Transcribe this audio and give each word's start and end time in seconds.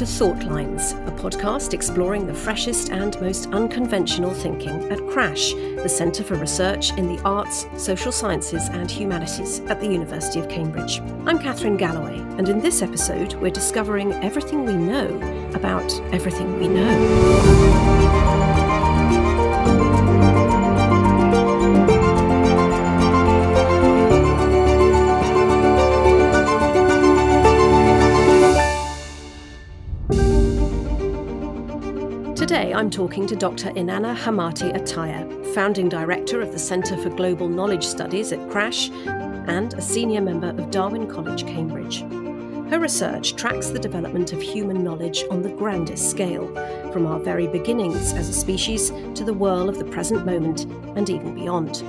to 0.00 0.06
Thoughtlines, 0.06 0.92
a 1.06 1.10
podcast 1.10 1.74
exploring 1.74 2.26
the 2.26 2.32
freshest 2.32 2.88
and 2.88 3.20
most 3.20 3.48
unconventional 3.48 4.32
thinking 4.32 4.90
at 4.90 4.98
CRASSH, 5.08 5.52
the 5.52 5.90
Centre 5.90 6.24
for 6.24 6.36
Research 6.36 6.96
in 6.96 7.14
the 7.14 7.22
Arts, 7.22 7.66
Social 7.76 8.10
Sciences 8.10 8.70
and 8.70 8.90
Humanities 8.90 9.60
at 9.68 9.78
the 9.78 9.86
University 9.86 10.40
of 10.40 10.48
Cambridge. 10.48 11.00
I'm 11.26 11.38
Catherine 11.38 11.76
Galloway, 11.76 12.18
and 12.38 12.48
in 12.48 12.60
this 12.60 12.80
episode, 12.80 13.34
we're 13.34 13.50
discovering 13.50 14.14
everything 14.24 14.64
we 14.64 14.72
know 14.72 15.08
about 15.52 15.92
everything 16.14 16.58
we 16.58 16.68
know. 16.68 17.99
I'm 32.80 32.88
talking 32.88 33.26
to 33.26 33.36
Dr. 33.36 33.68
Inanna 33.72 34.16
Hamati 34.16 34.74
Ataya, 34.74 35.54
founding 35.54 35.90
director 35.90 36.40
of 36.40 36.50
the 36.50 36.58
Centre 36.58 36.96
for 36.96 37.10
Global 37.10 37.46
Knowledge 37.46 37.84
Studies 37.84 38.32
at 38.32 38.48
CRASSH 38.48 38.88
and 38.88 39.74
a 39.74 39.82
senior 39.82 40.22
member 40.22 40.48
of 40.48 40.70
Darwin 40.70 41.06
College, 41.06 41.44
Cambridge. 41.44 42.00
Her 42.70 42.80
research 42.80 43.36
tracks 43.36 43.68
the 43.68 43.78
development 43.78 44.32
of 44.32 44.40
human 44.40 44.82
knowledge 44.82 45.24
on 45.30 45.42
the 45.42 45.50
grandest 45.50 46.10
scale, 46.10 46.46
from 46.90 47.06
our 47.06 47.20
very 47.20 47.46
beginnings 47.46 48.14
as 48.14 48.30
a 48.30 48.32
species 48.32 48.88
to 49.14 49.24
the 49.24 49.34
whirl 49.34 49.68
of 49.68 49.78
the 49.78 49.84
present 49.84 50.24
moment 50.24 50.64
and 50.96 51.10
even 51.10 51.34
beyond. 51.34 51.84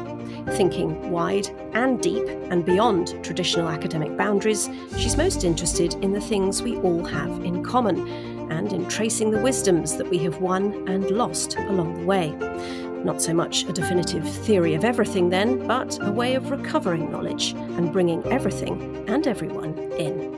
Thinking 0.58 1.10
wide 1.10 1.48
and 1.72 2.02
deep 2.02 2.28
and 2.28 2.66
beyond 2.66 3.24
traditional 3.24 3.70
academic 3.70 4.18
boundaries, 4.18 4.70
she's 4.98 5.16
most 5.16 5.46
interested 5.46 5.94
in 6.04 6.12
the 6.12 6.20
things 6.20 6.62
we 6.62 6.76
all 6.80 7.06
have 7.06 7.46
in 7.46 7.64
common 7.64 8.06
and 8.52 8.72
in 8.72 8.88
tracing 8.88 9.32
the 9.32 9.42
wisdoms 9.42 9.98
that 9.98 10.10
we 10.10 10.20
have 10.20 10.40
won 10.42 10.88
and 10.88 11.10
lost 11.10 11.58
along 11.58 12.00
the 12.00 12.06
way. 12.06 12.30
Not 13.04 13.22
so 13.22 13.34
much 13.34 13.64
a 13.64 13.74
definitive 13.74 14.30
theory 14.46 14.76
of 14.76 14.86
everything, 14.86 15.30
then, 15.30 15.66
but 15.68 15.98
a 16.02 16.12
way 16.12 16.36
of 16.36 16.52
recovering 16.52 17.12
knowledge 17.12 17.54
and 17.54 17.92
bringing 17.92 18.24
everything 18.28 19.04
and 19.08 19.26
everyone 19.26 19.76
in. 19.94 20.31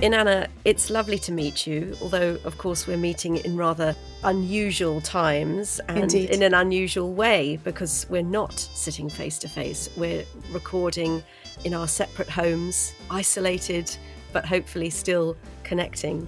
Inanna, 0.00 0.48
it's 0.64 0.88
lovely 0.88 1.18
to 1.18 1.30
meet 1.30 1.66
you, 1.66 1.94
although, 2.00 2.38
of 2.44 2.56
course, 2.56 2.86
we're 2.86 2.96
meeting 2.96 3.36
in 3.36 3.54
rather 3.54 3.94
unusual 4.24 5.02
times 5.02 5.78
and 5.88 6.04
Indeed. 6.04 6.30
in 6.30 6.42
an 6.42 6.54
unusual 6.54 7.12
way 7.12 7.58
because 7.64 8.06
we're 8.08 8.22
not 8.22 8.58
sitting 8.58 9.10
face 9.10 9.38
to 9.40 9.48
face. 9.48 9.90
We're 9.98 10.24
recording 10.52 11.22
in 11.64 11.74
our 11.74 11.86
separate 11.86 12.30
homes, 12.30 12.94
isolated, 13.10 13.94
but 14.32 14.46
hopefully 14.46 14.88
still 14.88 15.36
connecting. 15.64 16.26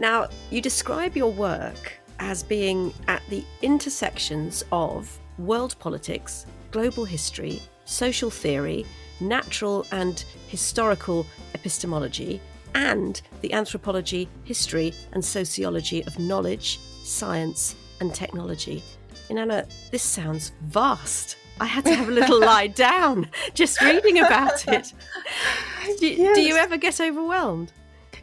Now, 0.00 0.26
you 0.50 0.60
describe 0.60 1.16
your 1.16 1.30
work 1.30 1.92
as 2.18 2.42
being 2.42 2.92
at 3.06 3.22
the 3.28 3.44
intersections 3.62 4.64
of 4.72 5.16
world 5.38 5.76
politics, 5.78 6.44
global 6.72 7.04
history, 7.04 7.62
social 7.84 8.30
theory, 8.30 8.84
natural 9.20 9.86
and 9.92 10.24
historical 10.48 11.24
epistemology, 11.54 12.40
and 12.74 13.20
the 13.40 13.52
anthropology, 13.52 14.28
history, 14.44 14.94
and 15.12 15.24
sociology 15.24 16.04
of 16.06 16.18
knowledge, 16.18 16.78
science, 17.02 17.74
and 18.00 18.14
technology. 18.14 18.82
Inanna, 19.28 19.66
this 19.90 20.02
sounds 20.02 20.52
vast. 20.62 21.36
I 21.60 21.66
had 21.66 21.84
to 21.84 21.94
have 21.94 22.08
a 22.08 22.12
little 22.12 22.40
lie 22.52 22.68
down 22.68 23.28
just 23.54 23.80
reading 23.82 24.18
about 24.18 24.66
it. 24.68 24.92
Do, 25.98 26.06
Yes. 26.08 26.34
do 26.36 26.42
you 26.42 26.56
ever 26.56 26.76
get 26.76 27.00
overwhelmed? 27.00 27.72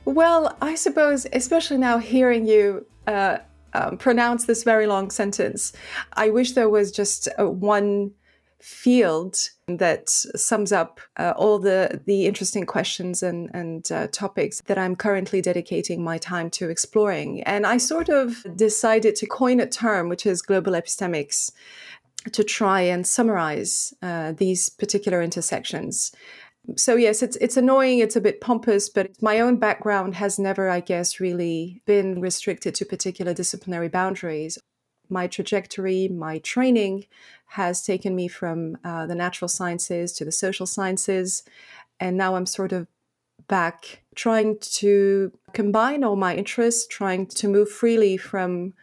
Well, 0.06 0.56
I 0.62 0.76
suppose, 0.76 1.28
especially 1.34 1.78
now 1.78 1.98
hearing 1.98 2.48
you 2.48 2.86
uh, 3.08 3.40
um, 3.74 3.98
pronounce 3.98 4.46
this 4.46 4.64
very 4.64 4.88
long 4.88 5.12
sentence, 5.12 5.74
I 6.14 6.30
wish 6.30 6.54
there 6.54 6.70
was 6.70 6.92
just 6.92 7.28
uh, 7.38 7.50
one 7.50 8.12
field 8.62 9.38
that 9.68 10.10
sums 10.10 10.72
up 10.72 11.00
uh, 11.18 11.34
all 11.38 11.60
the 11.60 12.02
the 12.06 12.26
interesting 12.26 12.66
questions 12.66 13.22
and 13.22 13.50
and 13.54 13.92
uh, 13.92 14.08
topics 14.08 14.62
that 14.66 14.78
I'm 14.78 14.96
currently 14.96 15.42
dedicating 15.42 16.04
my 16.04 16.18
time 16.18 16.50
to 16.52 16.70
exploring. 16.70 17.44
And 17.44 17.66
I 17.66 17.78
sort 17.78 18.10
of 18.10 18.46
decided 18.56 19.16
to 19.18 19.28
coin 19.28 19.60
a 19.60 19.68
term, 19.68 20.10
which 20.10 20.26
is 20.26 20.42
global 20.42 20.74
epistemics, 20.74 21.52
to 22.32 22.44
try 22.44 22.82
and 22.82 23.06
summarize 23.06 23.94
uh, 24.02 24.34
these 24.34 24.70
particular 24.70 25.22
intersections 25.22 26.12
so 26.76 26.96
yes 26.96 27.24
it's 27.24 27.38
it's 27.38 27.56
annoying 27.56 28.00
it's 28.00 28.16
a 28.16 28.22
bit 28.22 28.42
pompous 28.42 28.90
but 28.90 29.10
my 29.22 29.40
own 29.40 29.58
background 29.58 30.16
has 30.16 30.38
never 30.38 30.70
i 30.70 30.80
guess 30.80 31.20
really 31.20 31.82
been 31.86 32.20
restricted 32.20 32.76
to 32.76 32.86
particular 32.86 33.34
disciplinary 33.34 33.88
boundaries 33.88 34.58
my 35.10 35.28
trajectory 35.28 36.08
my 36.10 36.40
training 36.40 37.06
has 37.48 37.82
taken 37.82 38.16
me 38.16 38.28
from 38.28 38.78
uh, 38.84 39.06
the 39.06 39.16
natural 39.16 39.48
sciences 39.48 40.12
to 40.14 40.26
the 40.26 40.32
social 40.32 40.66
sciences. 40.66 41.44
And 42.00 42.18
now 42.18 42.36
i'm 42.36 42.46
sort 42.46 42.72
of 42.72 42.88
back 43.48 44.04
trying 44.16 44.58
to 44.60 45.32
combine 45.54 46.04
all 46.04 46.16
my 46.16 46.36
interests 46.36 46.86
trying 46.88 47.26
to 47.26 47.48
move 47.48 47.70
freely 47.70 48.18
from 48.18 48.74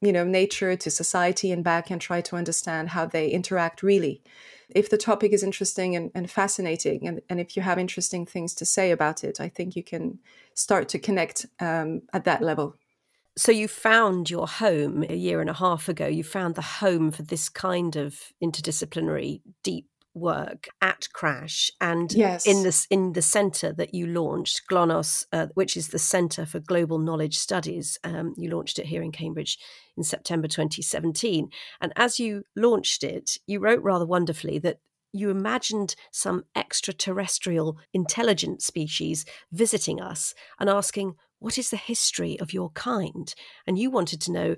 you 0.00 0.12
know 0.12 0.24
nature 0.24 0.76
to 0.76 0.90
society 0.90 1.50
and 1.50 1.64
back 1.64 1.90
and 1.90 2.00
try 2.00 2.20
to 2.20 2.36
understand 2.36 2.90
how 2.90 3.06
they 3.06 3.28
interact 3.28 3.82
really. 3.82 4.22
If 4.68 4.88
the 4.88 4.96
topic 4.96 5.34
is 5.34 5.42
interesting 5.42 5.94
and, 5.96 6.10
and 6.14 6.30
fascinating 6.30 7.06
and, 7.06 7.20
and 7.28 7.38
if 7.38 7.56
you 7.56 7.62
have 7.62 7.78
interesting 7.78 8.24
things 8.24 8.54
to 8.54 8.64
say 8.64 8.90
about 8.90 9.22
it 9.22 9.40
i 9.40 9.48
think 9.48 9.76
you 9.76 9.82
can 9.82 10.18
start 10.54 10.88
to 10.90 10.98
connect 10.98 11.46
um, 11.60 12.02
at 12.12 12.24
that 12.24 12.42
level 12.42 12.76
So 13.36 13.50
you 13.50 13.66
found 13.68 14.28
your 14.30 14.46
home 14.46 15.04
a 15.08 15.16
year 15.16 15.40
and 15.40 15.48
a 15.48 15.54
half 15.54 15.88
ago. 15.88 16.06
You 16.06 16.22
found 16.22 16.54
the 16.54 16.62
home 16.62 17.10
for 17.10 17.22
this 17.22 17.48
kind 17.48 17.96
of 17.96 18.18
interdisciplinary 18.42 19.40
deep 19.62 19.88
work 20.14 20.68
at 20.82 21.08
CRASSH 21.14 21.70
and 21.80 22.12
Yes. 22.12 22.46
in 22.46 22.62
this 22.62 22.86
in 22.90 23.14
the 23.14 23.22
centre 23.22 23.72
that 23.72 23.94
you 23.94 24.06
launched, 24.06 24.60
Gloknos, 24.70 25.24
uh, 25.32 25.46
which 25.54 25.74
is 25.74 25.88
the 25.88 25.98
Centre 25.98 26.44
for 26.44 26.60
Global 26.60 26.98
Knowledge 26.98 27.38
Studies. 27.38 27.98
Um, 28.04 28.34
you 28.36 28.50
launched 28.50 28.78
it 28.78 28.86
here 28.86 29.02
in 29.02 29.10
Cambridge 29.12 29.58
in 29.96 30.02
September 30.02 30.48
2017. 30.48 31.48
And 31.80 31.92
as 31.96 32.20
you 32.20 32.44
launched 32.54 33.02
it, 33.02 33.38
you 33.46 33.58
wrote 33.60 33.82
rather 33.82 34.04
wonderfully 34.04 34.58
that 34.58 34.80
you 35.14 35.30
imagined 35.30 35.94
some 36.10 36.44
extraterrestrial 36.56 37.78
intelligent 37.94 38.60
species 38.62 39.24
visiting 39.50 40.00
us 40.00 40.34
and 40.58 40.68
asking, 40.68 41.14
What 41.42 41.58
is 41.58 41.70
the 41.70 41.76
history 41.76 42.38
of 42.38 42.52
your 42.52 42.70
kind? 42.70 43.34
And 43.66 43.76
you 43.76 43.90
wanted 43.90 44.20
to 44.20 44.32
know, 44.32 44.54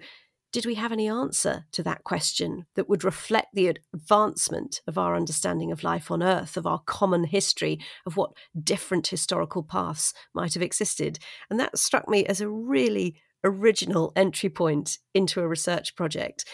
did 0.52 0.66
we 0.66 0.74
have 0.74 0.92
any 0.92 1.08
answer 1.08 1.64
to 1.72 1.82
that 1.82 2.04
question 2.04 2.66
that 2.74 2.90
would 2.90 3.04
reflect 3.04 3.54
the 3.54 3.68
advancement 3.94 4.82
of 4.86 4.98
our 4.98 5.16
understanding 5.16 5.72
of 5.72 5.82
life 5.82 6.10
on 6.10 6.22
Earth, 6.22 6.58
of 6.58 6.66
our 6.66 6.80
common 6.80 7.24
history, 7.24 7.80
of 8.04 8.18
what 8.18 8.34
different 8.62 9.06
historical 9.06 9.62
paths 9.62 10.12
might 10.34 10.52
have 10.52 10.62
existed? 10.62 11.18
And 11.48 11.58
that 11.58 11.78
struck 11.78 12.06
me 12.06 12.26
as 12.26 12.42
a 12.42 12.50
really 12.50 13.16
original 13.42 14.12
entry 14.14 14.50
point 14.50 14.98
into 15.14 15.40
a 15.40 15.48
research 15.48 15.96
project. 15.96 16.44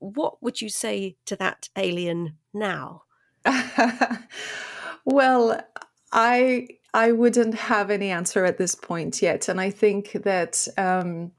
What 0.00 0.42
would 0.42 0.60
you 0.60 0.68
say 0.68 1.16
to 1.24 1.36
that 1.36 1.70
alien 1.78 2.36
now? 2.52 3.04
well 5.06 5.62
i 6.12 6.66
i 6.94 7.12
wouldn't 7.12 7.54
have 7.54 7.90
any 7.90 8.10
answer 8.10 8.44
at 8.44 8.58
this 8.58 8.74
point 8.74 9.22
yet 9.22 9.48
and 9.48 9.60
i 9.60 9.70
think 9.70 10.12
that 10.24 10.66
um, 10.78 11.32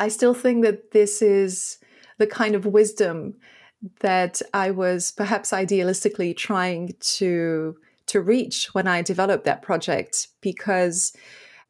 i 0.00 0.08
still 0.08 0.34
think 0.34 0.64
that 0.64 0.92
this 0.92 1.22
is 1.22 1.78
the 2.18 2.26
kind 2.26 2.54
of 2.54 2.66
wisdom 2.66 3.34
that 4.00 4.40
i 4.54 4.70
was 4.70 5.12
perhaps 5.12 5.50
idealistically 5.50 6.36
trying 6.36 6.94
to 7.00 7.76
to 8.06 8.20
reach 8.20 8.74
when 8.74 8.86
i 8.86 9.02
developed 9.02 9.44
that 9.44 9.62
project 9.62 10.28
because 10.40 11.14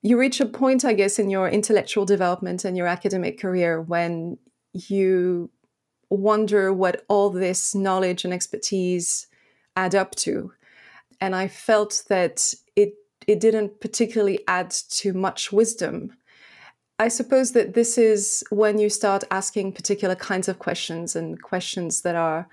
you 0.02 0.18
reach 0.18 0.40
a 0.40 0.46
point 0.46 0.84
i 0.84 0.92
guess 0.92 1.18
in 1.18 1.30
your 1.30 1.48
intellectual 1.48 2.04
development 2.04 2.64
and 2.64 2.76
your 2.76 2.86
academic 2.86 3.40
career 3.40 3.80
when 3.80 4.38
you 4.72 5.50
wonder 6.10 6.72
what 6.72 7.04
all 7.08 7.30
this 7.30 7.74
knowledge 7.74 8.24
and 8.24 8.32
expertise 8.32 9.26
add 9.76 9.94
up 9.94 10.14
to. 10.16 10.52
And 11.20 11.34
I 11.34 11.48
felt 11.48 12.04
that 12.08 12.54
it 12.74 12.94
it 13.26 13.40
didn't 13.40 13.80
particularly 13.80 14.40
add 14.46 14.70
to 14.70 15.12
much 15.12 15.52
wisdom. 15.52 16.12
I 16.98 17.08
suppose 17.08 17.52
that 17.52 17.74
this 17.74 17.98
is 17.98 18.44
when 18.50 18.78
you 18.78 18.88
start 18.88 19.24
asking 19.30 19.72
particular 19.72 20.14
kinds 20.14 20.48
of 20.48 20.58
questions 20.58 21.16
and 21.16 21.42
questions 21.42 22.02
that 22.02 22.14
are 22.14 22.48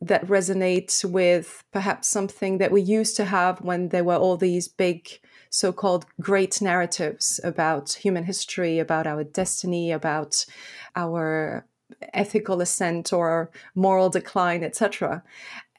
that 0.00 0.26
resonate 0.26 1.04
with 1.04 1.64
perhaps 1.72 2.08
something 2.08 2.58
that 2.58 2.70
we 2.70 2.80
used 2.80 3.16
to 3.16 3.24
have 3.24 3.60
when 3.60 3.88
there 3.88 4.04
were 4.04 4.16
all 4.16 4.36
these 4.36 4.68
big 4.68 5.20
so 5.50 5.72
called 5.72 6.06
great 6.20 6.62
narratives 6.62 7.40
about 7.42 7.92
human 7.94 8.24
history, 8.24 8.78
about 8.78 9.06
our 9.06 9.24
destiny, 9.24 9.90
about 9.90 10.46
our 10.94 11.66
ethical 12.14 12.60
ascent 12.60 13.12
or 13.12 13.50
moral 13.74 14.08
decline, 14.08 14.62
etc. 14.62 15.24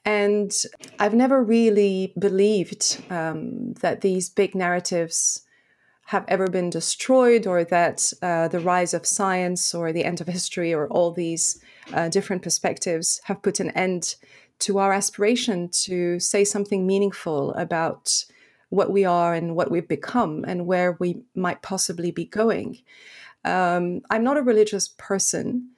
And 0.04 0.52
I've 0.98 1.14
never 1.14 1.42
really 1.42 2.12
believed 2.18 3.02
um, 3.10 3.74
that 3.74 4.00
these 4.00 4.28
big 4.28 4.54
narratives 4.54 5.42
have 6.06 6.24
ever 6.28 6.48
been 6.48 6.70
destroyed 6.70 7.46
or 7.46 7.64
that 7.64 8.12
uh, 8.20 8.48
the 8.48 8.60
rise 8.60 8.92
of 8.92 9.06
science 9.06 9.74
or 9.74 9.92
the 9.92 10.04
end 10.04 10.20
of 10.20 10.26
history 10.26 10.74
or 10.74 10.88
all 10.88 11.12
these 11.12 11.60
uh, 11.92 12.08
different 12.08 12.42
perspectives 12.42 13.20
have 13.24 13.42
put 13.42 13.60
an 13.60 13.70
end 13.70 14.16
to 14.58 14.78
our 14.78 14.92
aspiration 14.92 15.68
to 15.68 16.18
say 16.20 16.44
something 16.44 16.86
meaningful 16.86 17.52
about 17.54 18.24
what 18.68 18.90
we 18.90 19.04
are 19.04 19.34
and 19.34 19.54
what 19.54 19.70
we've 19.70 19.88
become 19.88 20.44
and 20.46 20.66
where 20.66 20.92
we 20.98 21.22
might 21.34 21.62
possibly 21.62 22.10
be 22.10 22.24
going. 22.24 22.78
Um, 23.44 24.02
I'm 24.10 24.24
not 24.24 24.36
a 24.36 24.42
religious 24.42 24.88
person. 24.98 25.70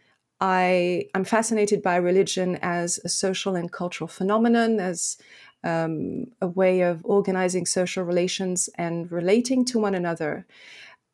I 0.45 1.07
am 1.15 1.25
fascinated 1.25 1.83
by 1.83 1.97
religion 1.97 2.59
as 2.61 3.01
a 3.03 3.09
social 3.09 3.57
and 3.57 3.73
cultural 3.73 4.09
phenomenon, 4.09 4.79
as 4.79 5.17
um, 5.63 6.27
a 6.43 6.47
way 6.47 6.83
of 6.83 7.01
organizing 7.03 7.65
social 7.65 8.05
relations 8.05 8.69
and 8.77 9.11
relating 9.11 9.65
to 9.65 9.79
one 9.79 9.95
another. 9.95 10.45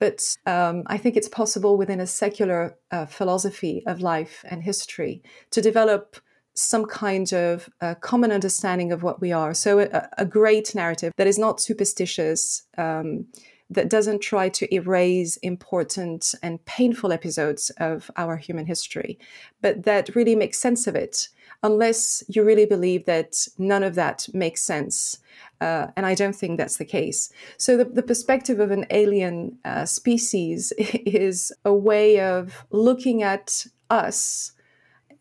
But 0.00 0.36
um, 0.46 0.82
I 0.86 0.98
think 0.98 1.16
it's 1.16 1.28
possible 1.28 1.76
within 1.76 2.00
a 2.00 2.08
secular 2.08 2.76
uh, 2.90 3.06
philosophy 3.06 3.84
of 3.86 4.00
life 4.00 4.44
and 4.50 4.64
history 4.64 5.22
to 5.52 5.60
develop 5.60 6.16
some 6.54 6.84
kind 6.84 7.32
of 7.32 7.70
uh, 7.80 7.94
common 8.00 8.32
understanding 8.32 8.90
of 8.90 9.04
what 9.04 9.20
we 9.20 9.30
are. 9.30 9.54
So, 9.54 9.78
a, 9.78 10.08
a 10.18 10.24
great 10.24 10.74
narrative 10.74 11.12
that 11.18 11.28
is 11.28 11.38
not 11.38 11.60
superstitious, 11.60 12.64
um, 12.76 13.26
that 13.70 13.88
doesn't 13.88 14.20
try 14.20 14.49
to 14.49 14.75
erase 14.75 15.37
important 15.38 16.34
and 16.43 16.64
painful 16.64 17.12
episodes 17.12 17.70
of 17.78 18.11
our 18.17 18.37
human 18.37 18.67
history, 18.67 19.19
but 19.62 19.84
that 19.84 20.14
really 20.14 20.34
makes 20.34 20.58
sense 20.58 20.87
of 20.87 20.96
it, 20.96 21.28
unless 21.62 22.25
you 22.28 22.43
really 22.43 22.67
believe 22.67 23.06
that 23.06 23.46
none 23.58 23.84
of 23.84 23.94
that 23.94 24.26
makes 24.34 24.61
sense. 24.62 25.19
Uh, 25.61 25.88
and 25.96 26.05
I 26.05 26.14
don't 26.14 26.34
think 26.34 26.58
that's 26.58 26.78
the 26.78 26.84
case. 26.84 27.31
So, 27.58 27.76
the, 27.76 27.84
the 27.84 28.02
perspective 28.02 28.61
of 28.61 28.70
an 28.70 28.87
alien 28.90 29.58
uh, 29.64 29.84
species 29.84 30.73
is 30.78 31.52
a 31.64 31.75
way 31.75 32.20
of 32.20 32.64
looking 32.70 33.23
at 33.23 33.66
us 33.88 34.52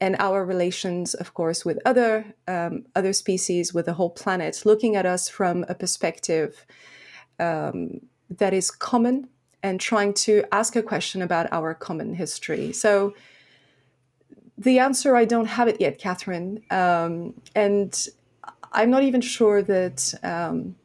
and 0.02 0.16
our 0.20 0.46
relations, 0.46 1.14
of 1.14 1.34
course, 1.34 1.66
with 1.66 1.78
other 1.86 2.34
um, 2.48 2.86
other 2.96 3.14
species, 3.14 3.74
with 3.74 3.86
the 3.86 3.94
whole 3.94 4.10
planet, 4.10 4.64
looking 4.66 4.96
at 4.96 5.06
us 5.06 5.28
from 5.28 5.66
a 5.68 5.76
perspective 5.76 6.66
um, 7.40 8.00
that 8.38 8.54
is 8.54 8.72
common 8.72 9.30
and 9.62 9.80
trying 9.80 10.14
to 10.14 10.44
ask 10.52 10.76
a 10.76 10.84
question 10.84 11.22
about 11.22 11.52
our 11.52 11.74
common 11.74 12.14
history. 12.14 12.72
So 12.72 13.14
the 14.58 14.80
answer, 14.80 15.16
I 15.16 15.26
don't 15.26 15.46
have 15.46 15.68
it 15.68 15.80
yet, 15.80 15.98
Catherine, 16.00 16.62
um, 16.70 17.34
and 17.56 18.08
I'm 18.72 18.90
not 18.90 19.04
even 19.04 19.22
sure 19.22 19.62
that 19.64 20.14
um, 20.24 20.76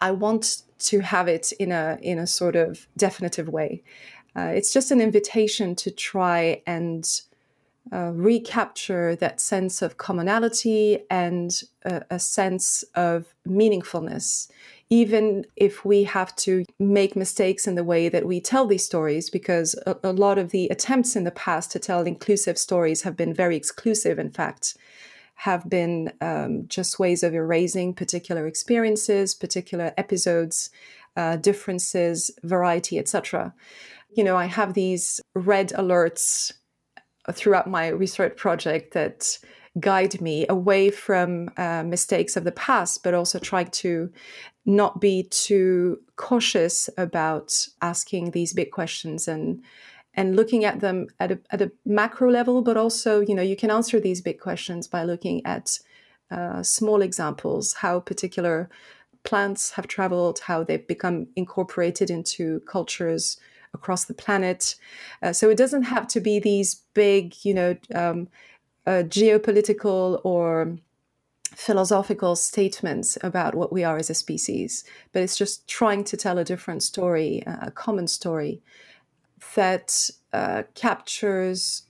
I 0.00 0.10
want 0.10 0.62
to 0.78 1.00
have 1.00 1.28
it 1.28 1.52
in 1.52 1.72
a 1.72 1.98
in 2.02 2.18
a 2.18 2.26
sort 2.26 2.56
of 2.56 2.86
definitive 2.96 3.48
way. 3.48 3.82
Uh, 4.36 4.52
it's 4.54 4.72
just 4.72 4.90
an 4.90 5.00
invitation 5.00 5.74
to 5.76 5.90
try 5.90 6.62
and 6.66 7.22
uh, 7.92 8.10
recapture 8.14 9.14
that 9.16 9.40
sense 9.40 9.82
of 9.82 9.96
commonality 9.96 10.98
and 11.10 11.62
a, 11.84 12.02
a 12.10 12.18
sense 12.18 12.82
of 12.94 13.34
meaningfulness 13.46 14.48
even 14.94 15.44
if 15.56 15.84
we 15.84 16.04
have 16.04 16.36
to 16.36 16.64
make 16.78 17.16
mistakes 17.16 17.66
in 17.66 17.74
the 17.74 17.82
way 17.82 18.08
that 18.08 18.24
we 18.24 18.40
tell 18.40 18.64
these 18.64 18.84
stories, 18.84 19.28
because 19.28 19.74
a, 19.86 19.96
a, 20.04 20.12
lot 20.12 20.38
of 20.38 20.50
the 20.50 20.68
attempts 20.68 21.16
in 21.16 21.24
the 21.24 21.32
past 21.32 21.72
to 21.72 21.80
tell 21.80 22.02
inclusive 22.02 22.56
stories 22.56 23.02
have 23.02 23.16
been 23.16 23.34
very 23.34 23.56
exclusive, 23.56 24.20
in 24.20 24.30
fact, 24.30 24.76
have 25.34 25.68
been 25.68 26.12
um, 26.20 26.68
just 26.68 27.00
ways 27.00 27.24
of 27.24 27.34
erasing 27.34 27.92
particular 27.92 28.46
experiences, 28.46 29.34
particular 29.34 29.92
episodes, 29.96 30.70
uh, 31.16 31.34
differences, 31.38 32.30
variety, 32.44 32.96
etc. 32.96 33.52
You 34.16 34.22
know, 34.22 34.36
I 34.36 34.44
have 34.44 34.74
these 34.74 35.20
red 35.34 35.70
alerts 35.70 36.52
throughout 37.32 37.68
my 37.68 37.88
research 37.88 38.36
project 38.36 38.94
that 38.94 39.38
guide 39.80 40.20
me 40.20 40.46
away 40.48 40.88
from 40.90 41.50
uh, 41.56 41.82
mistakes 41.82 42.36
of 42.36 42.44
the 42.44 42.52
past, 42.52 43.02
but 43.02 43.12
also 43.12 43.40
try 43.40 43.64
to 43.64 44.12
not 44.66 45.00
be 45.00 45.24
too 45.24 46.00
cautious 46.16 46.88
about 46.96 47.68
asking 47.82 48.30
these 48.30 48.52
big 48.52 48.70
questions 48.70 49.28
and 49.28 49.62
and 50.16 50.36
looking 50.36 50.64
at 50.64 50.80
them 50.80 51.08
at 51.18 51.32
a, 51.32 51.38
at 51.50 51.60
a 51.60 51.72
macro 51.84 52.30
level, 52.30 52.62
but 52.62 52.76
also, 52.76 53.20
you 53.20 53.34
know, 53.34 53.42
you 53.42 53.56
can 53.56 53.70
answer 53.70 53.98
these 53.98 54.20
big 54.20 54.38
questions 54.38 54.86
by 54.86 55.02
looking 55.02 55.44
at 55.44 55.80
uh, 56.30 56.62
small 56.62 57.02
examples, 57.02 57.74
how 57.74 57.98
particular 57.98 58.70
plants 59.24 59.72
have 59.72 59.88
traveled, 59.88 60.38
how 60.40 60.62
they've 60.62 60.86
become 60.86 61.26
incorporated 61.34 62.10
into 62.10 62.60
cultures 62.60 63.38
across 63.72 64.04
the 64.04 64.14
planet. 64.14 64.76
Uh, 65.20 65.32
so 65.32 65.50
it 65.50 65.56
doesn't 65.56 65.82
have 65.82 66.06
to 66.06 66.20
be 66.20 66.38
these 66.38 66.76
big, 66.94 67.34
you 67.44 67.52
know, 67.52 67.76
um, 67.94 68.28
uh, 68.86 69.02
geopolitical 69.06 70.20
or 70.24 70.76
philosophical 71.54 72.36
statements 72.36 73.18
about 73.22 73.54
what 73.54 73.72
we 73.72 73.84
are 73.84 73.96
as 73.96 74.10
a 74.10 74.14
species, 74.14 74.84
but 75.12 75.22
it's 75.22 75.36
just 75.36 75.66
trying 75.68 76.04
to 76.04 76.16
tell 76.16 76.38
a 76.38 76.44
different 76.44 76.82
story, 76.82 77.42
a 77.46 77.70
common 77.70 78.06
story 78.06 78.60
that 79.54 80.10
uh, 80.32 80.64
captures 80.74 81.82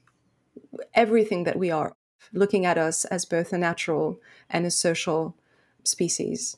everything 0.95 1.45
that 1.45 1.59
we 1.59 1.71
are, 1.71 1.95
looking 2.33 2.67
at 2.67 2.79
us 2.79 3.05
as 3.07 3.25
both 3.25 3.53
a 3.53 3.59
natural 3.59 4.21
and 4.51 4.67
a 4.67 4.71
social 4.71 5.37
species. 5.85 6.57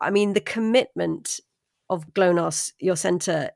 I 0.00 0.10
mean, 0.10 0.32
the 0.32 0.40
commitment 0.40 1.40
of 1.88 2.12
Gloknos, 2.14 2.72
your 2.78 2.96
centre, 2.96 3.50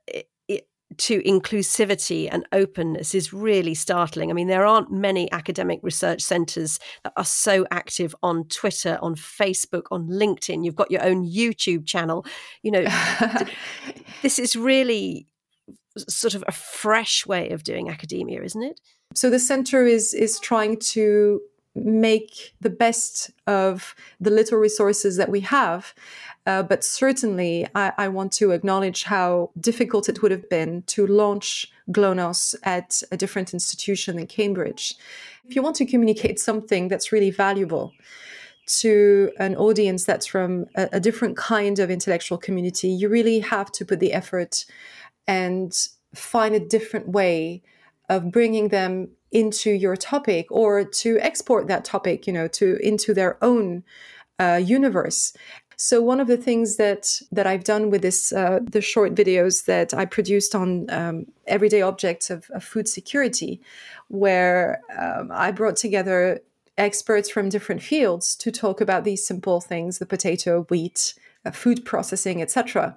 to 0.96 1.22
inclusivity 1.22 2.28
and 2.30 2.46
openness 2.52 3.14
is 3.14 3.32
really 3.32 3.74
startling. 3.74 4.30
I 4.30 4.32
mean, 4.32 4.48
there 4.48 4.64
aren't 4.64 4.90
many 4.90 5.30
academic 5.32 5.80
research 5.82 6.22
centres 6.22 6.80
that 7.04 7.12
are 7.16 7.24
so 7.24 7.66
active 7.70 8.14
on 8.22 8.44
Twitter, 8.44 8.98
on 9.02 9.14
Facebook, 9.14 9.82
on 9.90 10.08
LinkedIn. 10.08 10.64
You've 10.64 10.74
got 10.74 10.90
your 10.90 11.04
own 11.04 11.26
YouTube 11.26 11.86
channel. 11.86 12.24
You 12.62 12.70
know, 12.70 12.84
this 14.22 14.38
is 14.38 14.56
really 14.56 15.26
sort 16.08 16.34
of 16.34 16.42
a 16.48 16.52
fresh 16.52 17.26
way 17.26 17.50
of 17.50 17.64
doing 17.64 17.90
academia, 17.90 18.42
isn't 18.42 18.62
it? 18.62 18.80
So 19.14 19.30
the 19.30 19.38
centre 19.38 19.84
is 19.84 20.14
is 20.14 20.38
trying 20.38 20.78
to 20.78 21.40
make 21.84 22.54
the 22.60 22.70
best 22.70 23.30
of 23.46 23.94
the 24.20 24.30
little 24.30 24.58
resources 24.58 25.16
that 25.16 25.30
we 25.30 25.40
have. 25.40 25.94
Uh, 26.48 26.62
but 26.62 26.82
certainly, 26.82 27.66
I, 27.74 27.92
I, 27.98 28.08
want 28.08 28.32
to 28.40 28.52
acknowledge 28.52 29.02
how 29.02 29.50
difficult 29.60 30.08
it 30.08 30.22
would 30.22 30.30
have 30.30 30.48
been 30.48 30.82
to 30.86 31.06
launch 31.06 31.70
Gloknos 31.92 32.54
at 32.62 33.02
a 33.12 33.18
different 33.18 33.52
institution 33.52 34.18
in 34.18 34.26
Cambridge. 34.26 34.94
If 35.46 35.54
you 35.54 35.60
want 35.60 35.76
to 35.76 35.84
communicate 35.84 36.40
something 36.40 36.88
that's 36.88 37.12
really 37.12 37.30
valuable 37.30 37.92
to 38.80 39.30
an 39.38 39.56
audience 39.56 40.06
that's 40.06 40.24
from 40.24 40.64
a, 40.74 40.88
a 40.92 41.00
different 41.00 41.36
kind 41.36 41.78
of 41.78 41.90
intellectual 41.90 42.38
community, 42.38 42.88
you 42.88 43.10
really 43.10 43.40
have 43.40 43.70
to 43.72 43.84
put 43.84 44.00
the 44.00 44.14
effort 44.14 44.64
and 45.26 45.88
find 46.14 46.54
a 46.54 46.60
different 46.60 47.10
way 47.10 47.62
of 48.08 48.32
bringing 48.32 48.68
them 48.68 49.08
into 49.32 49.70
your 49.70 49.96
topic 49.96 50.46
or 50.50 50.82
to 50.82 51.18
export 51.20 51.68
that 51.68 51.84
topic 51.84 52.26
you 52.26 52.32
know 52.32 52.48
to 52.48 52.78
into 52.82 53.12
their 53.12 53.36
own 53.44 53.84
uh, 54.40 54.58
universe 54.64 55.34
so 55.80 56.02
one 56.02 56.18
of 56.18 56.26
the 56.26 56.36
things 56.36 56.76
that 56.76 57.22
that 57.30 57.46
I've 57.46 57.62
done 57.62 57.88
with 57.88 58.02
this 58.02 58.32
uh, 58.32 58.58
the 58.62 58.80
short 58.80 59.14
videos 59.14 59.66
that 59.66 59.94
I 59.94 60.06
produced 60.06 60.56
on 60.56 60.90
um, 60.90 61.26
everyday 61.46 61.82
objects 61.82 62.30
of, 62.30 62.50
of, 62.50 62.64
food 62.64 62.88
security, 62.88 63.60
where 64.08 64.80
um, 64.98 65.30
I 65.32 65.52
brought 65.52 65.76
together 65.76 66.40
experts 66.76 67.30
from 67.30 67.48
different 67.48 67.80
fields 67.80 68.34
to 68.36 68.50
talk 68.50 68.80
about 68.80 69.04
these 69.04 69.24
simple 69.24 69.60
things: 69.60 69.98
the 69.98 70.06
potato, 70.06 70.64
wheat, 70.68 71.14
uh, 71.44 71.52
food 71.52 71.84
processing, 71.84 72.42
etc. 72.42 72.96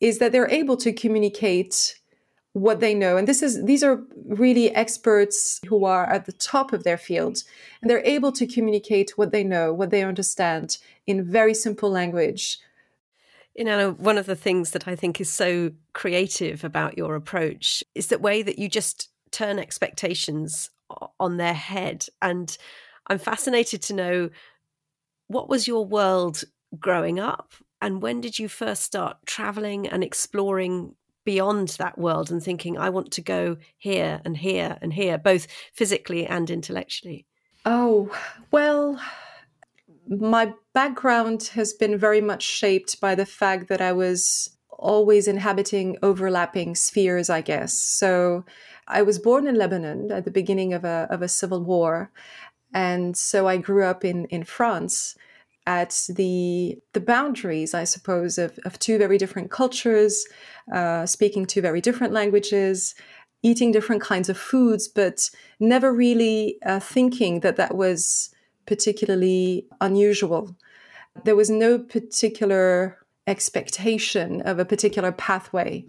Is 0.00 0.18
that 0.18 0.32
they're 0.32 0.50
able 0.50 0.76
to 0.78 0.92
communicate 0.92 2.00
what 2.56 2.80
they 2.80 2.94
know. 2.94 3.18
And 3.18 3.28
this 3.28 3.42
is 3.42 3.62
these 3.66 3.82
are 3.82 4.02
really 4.24 4.74
experts 4.74 5.60
who 5.66 5.84
are 5.84 6.06
at 6.06 6.24
the 6.24 6.32
top 6.32 6.72
of 6.72 6.84
their 6.84 6.96
field 6.96 7.42
and 7.82 7.90
they're 7.90 8.02
able 8.06 8.32
to 8.32 8.46
communicate 8.46 9.18
what 9.18 9.30
they 9.30 9.44
know 9.44 9.74
what 9.74 9.90
they 9.90 10.02
understand 10.02 10.78
in 11.06 11.22
very 11.22 11.52
simple 11.52 11.90
language. 11.90 12.58
You 13.54 13.64
know 13.64 13.92
one 13.92 14.16
of 14.16 14.24
the 14.24 14.36
things 14.36 14.70
that 14.70 14.88
i 14.88 14.96
think 14.96 15.20
is 15.20 15.28
so 15.28 15.70
creative 15.92 16.64
about 16.64 16.96
your 16.96 17.14
approach 17.14 17.84
is 17.94 18.06
that 18.06 18.22
way 18.22 18.42
that 18.42 18.58
you 18.58 18.70
just 18.70 19.10
turn 19.30 19.58
expectations 19.58 20.70
on 21.20 21.36
their 21.36 21.54
head. 21.54 22.06
And 22.22 22.56
i'm 23.08 23.18
fascinated 23.18 23.82
to 23.82 23.94
know 23.94 24.30
what 25.28 25.50
was 25.50 25.68
your 25.68 25.84
world 25.84 26.42
growing 26.78 27.20
up? 27.20 27.52
And 27.82 28.00
when 28.00 28.22
did 28.22 28.38
you 28.38 28.48
first 28.48 28.82
start 28.82 29.18
traveling 29.26 29.86
and 29.86 30.02
exploring 30.02 30.94
beyond 31.26 31.68
that 31.70 31.98
world 31.98 32.30
and 32.30 32.42
thinking, 32.42 32.78
I 32.78 32.88
want 32.88 33.10
to 33.12 33.20
go 33.20 33.58
here 33.76 34.22
and 34.24 34.38
here 34.38 34.78
and 34.80 34.94
here, 34.94 35.18
both 35.18 35.46
physically 35.74 36.24
and 36.26 36.48
intellectually? 36.48 37.26
Oh, 37.66 38.16
well, 38.50 38.98
my 40.08 40.54
background 40.72 41.50
has 41.54 41.74
been 41.74 41.98
very 41.98 42.22
much 42.22 42.44
shaped 42.44 43.00
by 43.00 43.14
the 43.14 43.26
fact 43.26 43.68
that 43.68 43.82
I 43.82 43.92
was 43.92 44.56
always 44.70 45.26
inhabiting 45.26 45.96
overlapping 46.02 46.74
spheres, 46.76 47.28
I 47.28 47.40
guess. 47.40 47.74
So 47.74 48.44
I 48.86 49.02
was 49.02 49.18
born 49.18 49.48
in 49.48 49.56
Lebanon 49.56 50.12
at 50.12 50.24
the 50.24 50.30
beginning 50.30 50.72
of 50.72 50.84
a, 50.84 51.08
of 51.10 51.22
a 51.22 51.28
civil 51.28 51.62
war. 51.64 52.10
And 52.72 53.16
so 53.16 53.48
I 53.48 53.56
grew 53.56 53.84
up 53.84 54.04
in, 54.04 54.26
in 54.26 54.44
France 54.44 55.16
at 55.66 56.06
the 56.08 56.78
the 56.92 57.00
boundaries, 57.00 57.74
I 57.74 57.84
suppose, 57.84 58.38
of, 58.38 58.58
of 58.64 58.78
two 58.78 58.98
very 58.98 59.18
different 59.18 59.50
cultures, 59.50 60.24
uh, 60.72 61.06
speaking 61.06 61.44
two 61.44 61.60
very 61.60 61.80
different 61.80 62.12
languages, 62.12 62.94
eating 63.42 63.72
different 63.72 64.02
kinds 64.02 64.28
of 64.28 64.38
foods, 64.38 64.88
but 64.88 65.30
never 65.60 65.92
really 65.92 66.58
uh, 66.64 66.80
thinking 66.80 67.40
that 67.40 67.56
that 67.56 67.76
was 67.76 68.30
particularly 68.66 69.66
unusual. 69.80 70.56
There 71.24 71.36
was 71.36 71.50
no 71.50 71.78
particular 71.78 72.98
expectation 73.26 74.42
of 74.42 74.58
a 74.58 74.64
particular 74.64 75.12
pathway. 75.12 75.84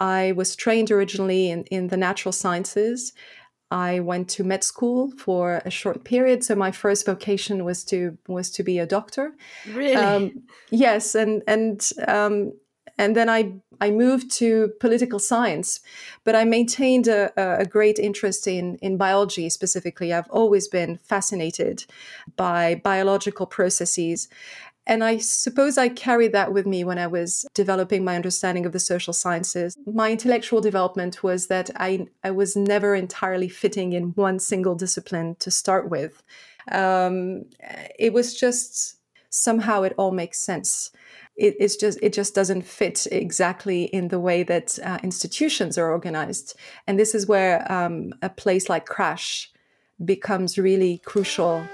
I 0.00 0.32
was 0.32 0.56
trained 0.56 0.90
originally 0.90 1.50
in, 1.50 1.64
in 1.64 1.88
the 1.88 1.96
natural 1.96 2.32
sciences. 2.32 3.12
I 3.74 3.98
went 3.98 4.28
to 4.30 4.44
med 4.44 4.62
school 4.62 5.10
for 5.18 5.60
a 5.64 5.70
short 5.70 6.04
period, 6.04 6.44
so 6.44 6.54
my 6.54 6.70
first 6.70 7.04
vocation 7.04 7.64
was 7.64 7.82
to 7.86 8.16
was 8.28 8.48
to 8.52 8.62
be 8.62 8.78
a 8.78 8.86
doctor. 8.86 9.34
Really? 9.66 9.96
Um, 9.96 10.44
yes, 10.70 11.16
and 11.16 11.42
and 11.48 11.90
um, 12.06 12.52
and 12.98 13.16
then 13.16 13.28
I 13.28 13.54
I 13.80 13.90
moved 13.90 14.30
to 14.38 14.72
political 14.78 15.18
science, 15.18 15.80
but 16.22 16.36
I 16.36 16.44
maintained 16.44 17.08
a, 17.08 17.32
a, 17.36 17.66
great 17.66 17.98
interest 17.98 18.46
in 18.46 18.76
in 18.76 18.96
biology 18.96 19.50
specifically. 19.50 20.12
I've 20.12 20.30
always 20.30 20.68
been 20.68 20.98
fascinated 21.02 21.84
by 22.36 22.80
biological 22.84 23.46
processes. 23.46 24.28
And 24.86 25.02
I 25.02 25.18
suppose 25.18 25.78
I 25.78 25.88
carried 25.88 26.32
that 26.32 26.52
with 26.52 26.66
me 26.66 26.84
when 26.84 26.98
I 26.98 27.06
was 27.06 27.46
developing 27.54 28.04
my 28.04 28.16
understanding 28.16 28.66
of 28.66 28.72
the 28.72 28.78
social 28.78 29.12
sciences. 29.12 29.76
My 29.86 30.12
intellectual 30.12 30.60
development 30.60 31.22
was 31.22 31.46
that 31.46 31.70
I, 31.76 32.06
I 32.22 32.30
was 32.30 32.54
never 32.54 32.94
entirely 32.94 33.48
fitting 33.48 33.94
in 33.94 34.12
one 34.14 34.38
single 34.38 34.74
discipline 34.74 35.36
to 35.40 35.50
start 35.50 35.88
with. 35.88 36.22
Um, 36.70 37.44
it 37.98 38.12
was 38.12 38.34
just 38.34 38.96
somehow 39.30 39.82
it 39.82 39.94
all 39.96 40.12
makes 40.12 40.38
sense 40.38 40.90
it, 41.36 41.56
it's 41.58 41.76
just 41.76 41.98
it 42.02 42.12
just 42.12 42.34
doesn't 42.34 42.62
fit 42.62 43.06
exactly 43.10 43.84
in 43.84 44.08
the 44.08 44.20
way 44.20 44.42
that 44.42 44.78
uh, 44.84 44.98
institutions 45.02 45.76
are 45.76 45.90
organized 45.90 46.56
and 46.86 46.98
this 46.98 47.14
is 47.14 47.26
where 47.26 47.70
um, 47.70 48.12
a 48.22 48.28
place 48.28 48.68
like 48.68 48.86
CRASSH 48.86 49.50
becomes 50.04 50.58
really 50.58 50.98
crucial 50.98 51.66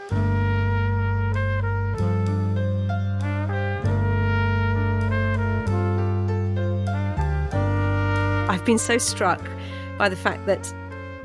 i've 8.50 8.64
been 8.64 8.78
so 8.78 8.98
struck 8.98 9.40
by 9.96 10.08
the 10.08 10.16
fact 10.16 10.44
that 10.46 10.72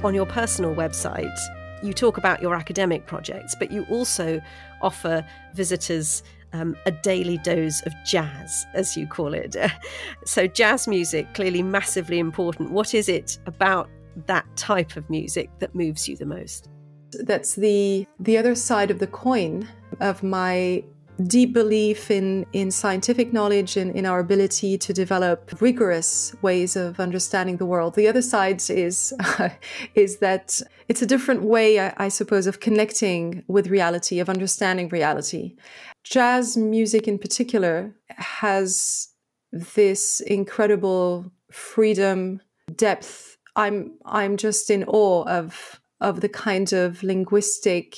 on 0.03 0.13
your 0.13 0.25
personal 0.25 0.73
website 0.73 1.37
you 1.83 1.93
talk 1.93 2.17
about 2.17 2.41
your 2.41 2.55
academic 2.55 3.05
projects 3.05 3.55
but 3.59 3.71
you 3.71 3.85
also 3.89 4.41
offer 4.81 5.25
visitors 5.53 6.23
um, 6.53 6.75
a 6.85 6.91
daily 6.91 7.37
dose 7.39 7.81
of 7.85 7.93
jazz, 8.05 8.65
as 8.73 8.95
you 8.95 9.07
call 9.07 9.33
it. 9.33 9.55
so, 10.25 10.47
jazz 10.47 10.87
music, 10.87 11.33
clearly 11.33 11.61
massively 11.61 12.17
important. 12.17 12.71
What 12.71 12.93
is 12.93 13.09
it 13.09 13.37
about 13.45 13.89
that 14.27 14.45
type 14.55 14.95
of 14.95 15.09
music 15.09 15.49
that 15.59 15.75
moves 15.75 16.07
you 16.07 16.15
the 16.15 16.25
most? 16.25 16.69
That's 17.11 17.55
the 17.55 18.07
the 18.19 18.37
other 18.37 18.55
side 18.55 18.89
of 18.89 18.99
the 18.99 19.07
coin 19.07 19.67
of 19.99 20.23
my 20.23 20.83
deep 21.27 21.53
belief 21.53 22.11
in, 22.11 22.45
in 22.53 22.71
scientific 22.71 23.31
knowledge 23.31 23.77
and 23.77 23.95
in 23.95 24.05
our 24.05 24.19
ability 24.19 24.77
to 24.77 24.93
develop 24.93 25.61
rigorous 25.61 26.35
ways 26.41 26.75
of 26.75 26.99
understanding 26.99 27.57
the 27.57 27.65
world. 27.65 27.95
The 27.95 28.07
other 28.07 28.21
side 28.21 28.61
is 28.69 29.13
uh, 29.19 29.49
is 29.95 30.17
that 30.17 30.61
it's 30.87 31.01
a 31.01 31.05
different 31.05 31.43
way, 31.43 31.79
I, 31.79 31.93
I 31.97 32.07
suppose, 32.09 32.47
of 32.47 32.59
connecting 32.59 33.43
with 33.47 33.67
reality, 33.67 34.19
of 34.19 34.29
understanding 34.29 34.89
reality. 34.89 35.55
Jazz 36.03 36.57
music, 36.57 37.07
in 37.07 37.17
particular, 37.17 37.95
has 38.09 39.09
this 39.51 40.19
incredible 40.19 41.31
freedom, 41.51 42.41
depth. 42.75 43.37
I'm 43.55 43.93
I'm 44.05 44.37
just 44.37 44.69
in 44.69 44.83
awe 44.83 45.23
of 45.23 45.79
of 46.01 46.21
the 46.21 46.29
kind 46.29 46.73
of 46.73 47.01
linguistic 47.03 47.95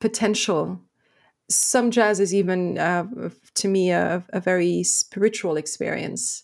potential 0.00 0.80
some 1.48 1.90
jazz 1.90 2.20
is 2.20 2.34
even 2.34 2.78
uh, 2.78 3.06
to 3.54 3.68
me 3.68 3.90
a, 3.90 4.22
a, 4.30 4.40
very 4.40 4.82
spiritual 4.82 5.56
experience. 5.56 6.42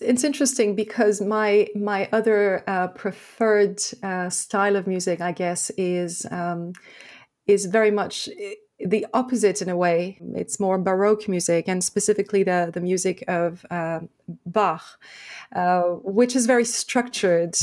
It's 0.00 0.24
interesting 0.24 0.74
because 0.74 1.20
my 1.20 1.68
my 1.74 2.08
other 2.12 2.64
uh, 2.66 2.88
preferred 2.88 3.80
uh, 4.02 4.30
style 4.30 4.76
of 4.76 4.86
music 4.86 5.20
i 5.20 5.32
guess 5.32 5.70
is 5.76 6.26
um, 6.30 6.72
is 7.46 7.66
very 7.66 7.90
much 7.90 8.28
eh, 8.28 8.54
the 8.86 9.06
opposite 9.12 9.60
in 9.60 9.68
a 9.68 9.76
way. 9.76 10.18
It's 10.34 10.58
more 10.58 10.78
baroque 10.78 11.28
music 11.28 11.68
and 11.68 11.84
specifically 11.84 12.42
the 12.42 12.70
the 12.72 12.80
music 12.80 13.22
of 13.28 13.64
uh, 13.70 14.00
bach 14.46 14.84
uh, 15.54 15.82
which 16.02 16.34
is 16.34 16.46
very 16.46 16.64
structured 16.64 17.56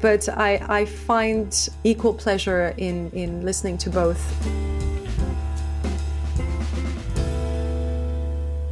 but 0.00 0.28
I, 0.28 0.64
I 0.68 0.84
find 0.84 1.68
equal 1.84 2.14
pleasure 2.14 2.74
in 2.76 3.10
in 3.12 3.44
listening 3.44 3.78
to 3.78 3.90
both 3.90 4.77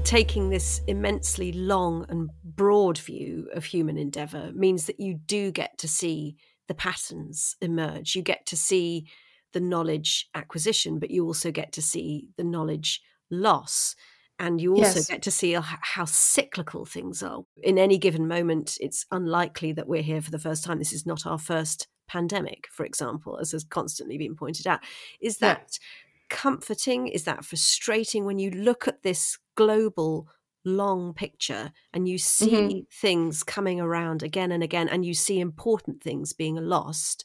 taking 0.07 0.51
this 0.51 0.81
immensely 0.87 1.51
long 1.51 2.07
and 2.09 2.31
broad 2.45 2.97
view 2.97 3.49
of 3.53 3.65
human 3.65 3.99
endeavor 3.99 4.53
means 4.55 4.87
that 4.87 5.01
you 5.01 5.19
do 5.27 5.51
get 5.51 5.77
to 5.79 5.89
see 5.89 6.37
the 6.69 6.75
patterns 6.75 7.57
emerge. 7.61 8.15
You 8.15 8.23
get 8.23 8.47
to 8.47 8.57
see 8.57 9.09
the 9.53 9.61
knowledge 9.61 10.29
acquisition, 10.33 11.01
but 11.01 11.11
you 11.11 11.25
also 11.25 11.51
get 11.51 11.73
to 11.73 11.83
see 11.83 12.29
the 12.37 12.45
knowledge 12.45 13.01
loss. 13.33 13.97
And 14.39 14.61
you 14.61 14.77
also 14.77 15.01
yes. 15.01 15.09
get 15.09 15.23
to 15.23 15.31
see 15.33 15.59
how 15.81 16.05
cyclical 16.05 16.85
things 16.85 17.21
are. 17.21 17.41
In 17.65 17.77
any 17.77 17.99
given 17.99 18.29
moment, 18.29 18.77
it's 18.81 19.07
unlikely 19.11 19.73
that 19.73 19.89
we're 19.89 20.03
here 20.03 20.23
for 20.23 20.31
the 20.31 20.39
first 20.39 20.63
time. 20.63 20.79
This 20.79 20.93
is 20.93 21.05
not 21.05 21.27
our 21.27 21.39
first 21.39 21.89
pandemic, 22.07 22.69
for 22.71 22.87
example, 22.87 23.39
as 23.39 23.51
has 23.51 23.65
constantly 23.65 24.19
been 24.19 24.37
pointed 24.37 24.69
out. 24.69 24.81
Is 25.21 25.39
that 25.39 25.81
comforting? 26.29 27.09
Is 27.09 27.25
that 27.25 27.45
frustrating 27.45 28.25
when 28.25 28.39
you 28.39 28.53
look 28.53 28.87
at 28.87 29.03
this 29.03 29.39
global 29.57 30.29
long 30.65 31.15
picture 31.15 31.73
and 31.93 32.09
you 32.09 32.19
see 32.19 32.51
mm-hmm. 32.51 32.79
things 32.93 33.43
coming 33.43 33.81
around 33.81 34.23
again 34.23 34.53
and 34.53 34.63
again 34.63 34.89
and 34.89 35.07
you 35.07 35.15
see 35.15 35.41
important 35.41 36.03
things 36.03 36.33
being 36.33 36.57
lost? 36.57 37.25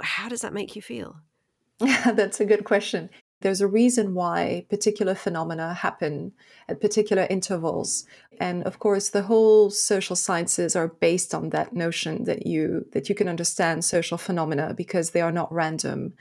How 0.00 0.28
does 0.28 0.40
that 0.40 0.54
make 0.54 0.74
you 0.74 0.82
feel? 0.82 1.16
That's 1.78 2.40
a 2.40 2.44
good 2.44 2.64
question. 2.64 3.10
There's 3.44 3.60
a 3.60 3.68
reason 3.68 4.14
why 4.14 4.64
particular 4.70 5.14
phenomena 5.14 5.74
happen 5.74 6.32
at 6.66 6.80
particular 6.80 7.26
intervals. 7.28 8.06
And 8.40 8.62
of 8.62 8.78
course, 8.78 9.10
the 9.10 9.22
whole 9.22 9.68
social 9.68 10.16
sciences 10.16 10.74
are 10.74 10.88
based 10.88 11.34
on 11.34 11.50
that 11.50 11.74
notion 11.74 12.24
that 12.24 12.46
you 12.46 12.86
that 12.92 13.10
you 13.10 13.14
can 13.14 13.28
understand 13.28 13.84
social 13.84 14.16
phenomena 14.16 14.72
because 14.74 15.10
they 15.10 15.20
are 15.20 15.30
not 15.32 15.52
random. 15.52 16.14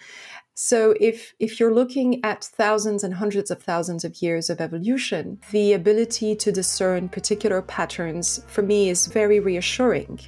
So 0.55 0.93
if 0.99 1.33
if 1.39 1.59
you're 1.59 1.73
looking 1.73 2.23
at 2.23 2.43
thousands 2.43 3.03
and 3.03 3.15
hundreds 3.15 3.49
of 3.49 3.63
thousands 3.63 4.05
of 4.05 4.21
years 4.21 4.49
of 4.49 4.61
evolution, 4.61 5.39
the 5.51 5.73
ability 5.73 6.35
to 6.35 6.51
discern 6.51 7.09
particular 7.09 7.61
patterns 7.61 8.43
for 8.47 8.61
me 8.61 8.89
is 8.89 9.07
very 9.07 9.39
reassuring. 9.39 10.19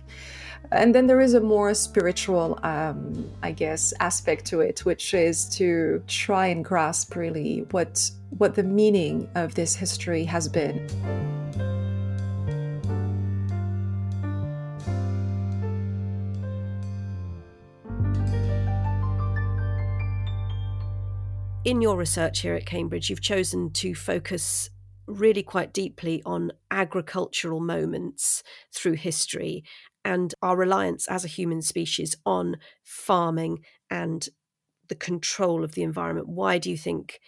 And 0.72 0.96
then 0.96 1.06
there 1.06 1.22
is 1.22 1.36
a 1.36 1.42
more 1.42 1.76
spiritual, 1.76 2.60
um, 2.64 3.32
I 3.44 3.52
guess, 3.52 3.94
aspect 4.00 4.46
to 4.46 4.62
it, 4.62 4.84
which 4.84 5.14
is 5.14 5.46
to 5.58 6.04
try 6.08 6.48
and 6.48 6.66
grasp 6.66 7.16
really 7.16 7.68
what 7.70 8.10
what 8.38 8.56
the 8.56 8.64
meaning 8.64 9.30
of 9.36 9.54
this 9.54 9.76
history 9.76 10.24
has 10.26 10.48
been. 10.48 11.85
In 21.66 21.82
your 21.82 21.98
research 21.98 22.42
here 22.42 22.54
at 22.54 22.68
Cambridge, 22.68 23.10
you've 23.10 23.22
chosen 23.22 23.72
to 23.72 23.96
focus 23.96 24.70
really 25.08 25.42
quite 25.42 25.74
deeply 25.74 26.22
on 26.24 26.52
agricultural 26.70 27.60
moments 27.60 28.44
through 28.72 28.94
history 28.94 29.64
and 30.04 30.36
our 30.44 30.56
reliance 30.56 31.08
as 31.08 31.26
a 31.26 31.28
human 31.28 31.64
species 31.64 32.16
on 32.24 32.58
farming 32.84 33.60
and 33.90 34.30
the 34.88 34.96
control 34.96 35.64
of 35.64 35.74
the 35.74 35.82
environment. 35.82 36.30
Why 36.30 36.60
do 36.60 36.70
you 36.70 36.78
think 36.78 37.20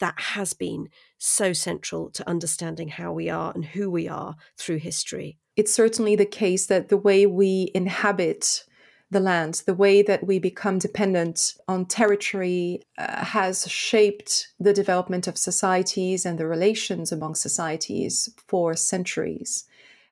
that 0.00 0.18
has 0.18 0.52
been 0.52 0.88
so 1.16 1.52
central 1.52 2.10
to 2.10 2.28
understanding 2.28 2.88
how 2.88 3.12
we 3.12 3.30
are 3.30 3.52
and 3.54 3.64
who 3.64 3.90
we 3.90 4.06
are 4.08 4.36
through 4.58 4.76
history. 4.76 5.38
It's 5.56 5.72
certainly 5.72 6.16
the 6.16 6.26
case 6.26 6.66
that 6.66 6.90
the 6.90 6.98
way 6.98 7.24
we 7.24 7.70
inhabit 7.74 8.64
the 9.10 9.20
land, 9.20 9.62
the 9.66 9.74
way 9.74 10.02
that 10.02 10.26
we 10.26 10.38
become 10.38 10.78
dependent 10.78 11.54
on 11.68 11.86
territory 11.86 12.82
uh, 12.98 13.24
has 13.24 13.68
shaped 13.68 14.48
the 14.58 14.72
development 14.72 15.28
of 15.28 15.38
societies 15.38 16.26
and 16.26 16.38
the 16.38 16.46
relations 16.46 17.12
among 17.12 17.34
societies 17.34 18.28
for 18.48 18.74
centuries. 18.74 19.64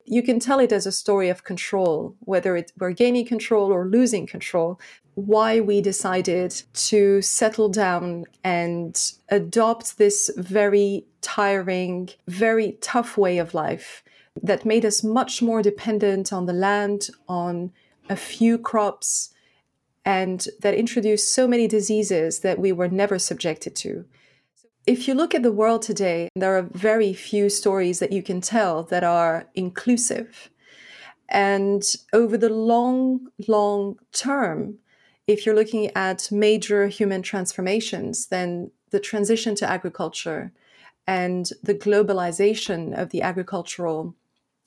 You 0.05 0.21
can 0.21 0.39
tell 0.39 0.59
it 0.59 0.71
as 0.71 0.85
a 0.85 0.91
story 0.91 1.29
of 1.29 1.43
control, 1.43 2.15
whether 2.19 2.55
it, 2.55 2.71
we're 2.77 2.91
gaining 2.91 3.25
control 3.25 3.71
or 3.71 3.87
losing 3.87 4.27
control, 4.27 4.79
why 5.15 5.59
we 5.59 5.81
decided 5.81 6.61
to 6.73 7.21
settle 7.21 7.69
down 7.69 8.25
and 8.43 9.13
adopt 9.29 9.97
this 9.97 10.29
very 10.37 11.05
tiring, 11.21 12.09
very 12.27 12.73
tough 12.81 13.17
way 13.17 13.39
of 13.39 13.53
life 13.53 14.03
that 14.41 14.65
made 14.65 14.85
us 14.85 15.03
much 15.03 15.41
more 15.41 15.61
dependent 15.61 16.31
on 16.31 16.45
the 16.45 16.53
land, 16.53 17.07
on 17.27 17.71
a 18.09 18.15
few 18.15 18.57
crops, 18.57 19.33
and 20.03 20.47
that 20.61 20.75
introduced 20.75 21.33
so 21.33 21.47
many 21.47 21.67
diseases 21.67 22.39
that 22.39 22.59
we 22.59 22.71
were 22.71 22.87
never 22.87 23.17
subjected 23.17 23.75
to. 23.77 24.05
If 24.85 25.07
you 25.07 25.15
look 25.15 25.33
at 25.33 25.41
the 25.41 25.51
world 25.51 25.81
today, 25.81 26.29
there 26.35 26.55
are 26.57 26.69
very 26.71 27.13
few 27.13 27.49
stories 27.49 27.99
that 27.99 28.11
you 28.11 28.21
can 28.21 28.39
tell 28.39 28.83
that 28.83 29.03
are 29.03 29.47
inclusive. 29.55 30.51
And 31.27 31.83
over 32.13 32.37
the 32.37 32.49
long, 32.49 33.29
long 33.47 33.97
term, 34.11 34.77
if 35.25 35.43
you're 35.43 35.55
looking 35.55 35.89
at 35.95 36.31
major 36.31 36.87
human 36.87 37.23
transformations, 37.23 38.27
then 38.27 38.69
the 38.91 38.99
transition 38.99 39.55
to 39.55 39.69
agriculture 39.69 40.51
and 41.07 41.49
the 41.63 41.73
globalization 41.73 42.95
of 42.95 43.09
the 43.09 43.23
agricultural 43.23 44.15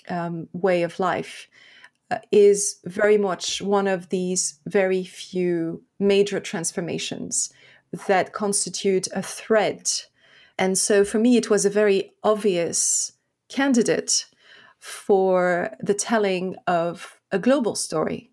um, 0.08 0.48
way 0.52 0.82
of 0.82 0.98
life 0.98 1.48
is 2.32 2.80
very 2.84 3.18
much 3.18 3.60
one 3.60 3.86
of 3.86 4.08
these 4.08 4.60
very 4.66 5.04
few 5.04 5.82
major 5.98 6.40
transformations 6.40 7.52
that 8.06 8.32
constitute 8.32 9.08
a 9.14 9.22
thread. 9.22 9.90
And 10.58 10.76
so 10.76 11.04
for 11.04 11.18
me, 11.18 11.36
it 11.36 11.50
was 11.50 11.64
a 11.64 11.70
very 11.70 12.12
obvious 12.22 13.12
candidate 13.48 14.26
for 14.78 15.76
the 15.80 15.94
telling 15.94 16.56
of 16.66 17.20
a 17.30 17.38
global 17.38 17.74
story. 17.74 18.30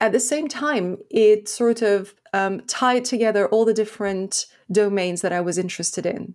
At 0.00 0.12
the 0.12 0.20
same 0.20 0.48
time, 0.48 0.98
it 1.10 1.48
sort 1.48 1.82
of 1.82 2.14
um, 2.32 2.60
tied 2.66 3.04
together 3.04 3.46
all 3.48 3.64
the 3.64 3.74
different 3.74 4.46
domains 4.70 5.22
that 5.22 5.32
I 5.32 5.40
was 5.40 5.56
interested 5.56 6.04
in. 6.04 6.34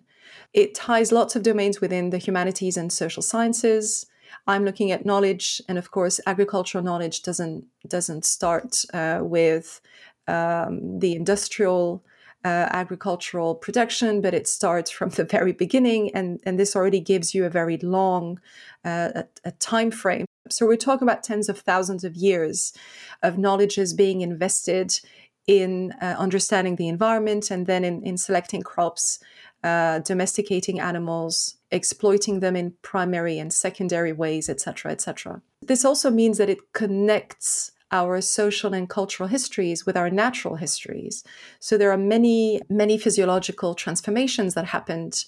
It 0.53 0.73
ties 0.73 1.11
lots 1.11 1.35
of 1.35 1.43
domains 1.43 1.81
within 1.81 2.09
the 2.09 2.17
humanities 2.17 2.77
and 2.77 2.91
social 2.91 3.21
sciences, 3.21 4.05
I'm 4.47 4.65
looking 4.65 4.91
at 4.91 5.05
knowledge, 5.05 5.61
and 5.67 5.77
of 5.77 5.91
course, 5.91 6.19
agricultural 6.25 6.83
knowledge 6.83 7.21
doesn't 7.21 7.65
doesn't 7.87 8.25
start 8.25 8.83
uh, 8.93 9.19
with 9.21 9.81
um, 10.27 10.99
the 10.99 11.15
industrial 11.15 12.03
uh, 12.45 12.67
agricultural 12.71 13.55
production, 13.55 14.21
but 14.21 14.33
it 14.33 14.47
starts 14.47 14.89
from 14.89 15.09
the 15.17 15.23
very 15.25 15.53
beginning, 15.53 16.11
and 16.15 16.39
and 16.45 16.59
this 16.59 16.75
already 16.75 16.99
gives 16.99 17.33
you 17.33 17.45
a 17.45 17.49
very 17.49 17.77
long 17.77 18.39
uh, 18.83 19.09
a, 19.15 19.25
a 19.45 19.51
time 19.51 19.91
frame. 19.91 20.25
So 20.49 20.65
we're 20.65 20.77
talking 20.77 21.07
about 21.07 21.23
tens 21.23 21.47
of 21.47 21.59
thousands 21.59 22.03
of 22.03 22.15
years 22.15 22.73
of 23.21 23.37
knowledge 23.37 23.59
knowledges 23.77 23.93
being 23.93 24.21
invested 24.21 24.99
in 25.47 25.91
uh, 26.01 26.15
understanding 26.17 26.75
the 26.75 26.87
environment 26.87 27.51
and 27.51 27.65
then 27.65 27.83
in, 27.83 28.03
in 28.03 28.17
selecting 28.17 28.61
crops, 28.61 29.19
uh, 29.63 29.99
domesticating 29.99 30.79
animals, 30.79 31.57
exploiting 31.71 32.39
them 32.39 32.55
in 32.55 32.73
primary 32.81 33.39
and 33.39 33.53
secondary 33.53 34.13
ways, 34.13 34.49
etc., 34.49 34.91
etc. 34.91 35.41
This 35.61 35.85
also 35.85 36.09
means 36.09 36.37
that 36.37 36.49
it 36.49 36.73
connects 36.73 37.71
our 37.91 38.21
social 38.21 38.73
and 38.73 38.89
cultural 38.89 39.27
histories 39.27 39.85
with 39.85 39.97
our 39.97 40.09
natural 40.09 40.55
histories. 40.55 41.23
So 41.59 41.77
there 41.77 41.91
are 41.91 41.97
many, 41.97 42.61
many 42.69 42.97
physiological 42.97 43.73
transformations 43.73 44.53
that 44.53 44.65
happened 44.65 45.25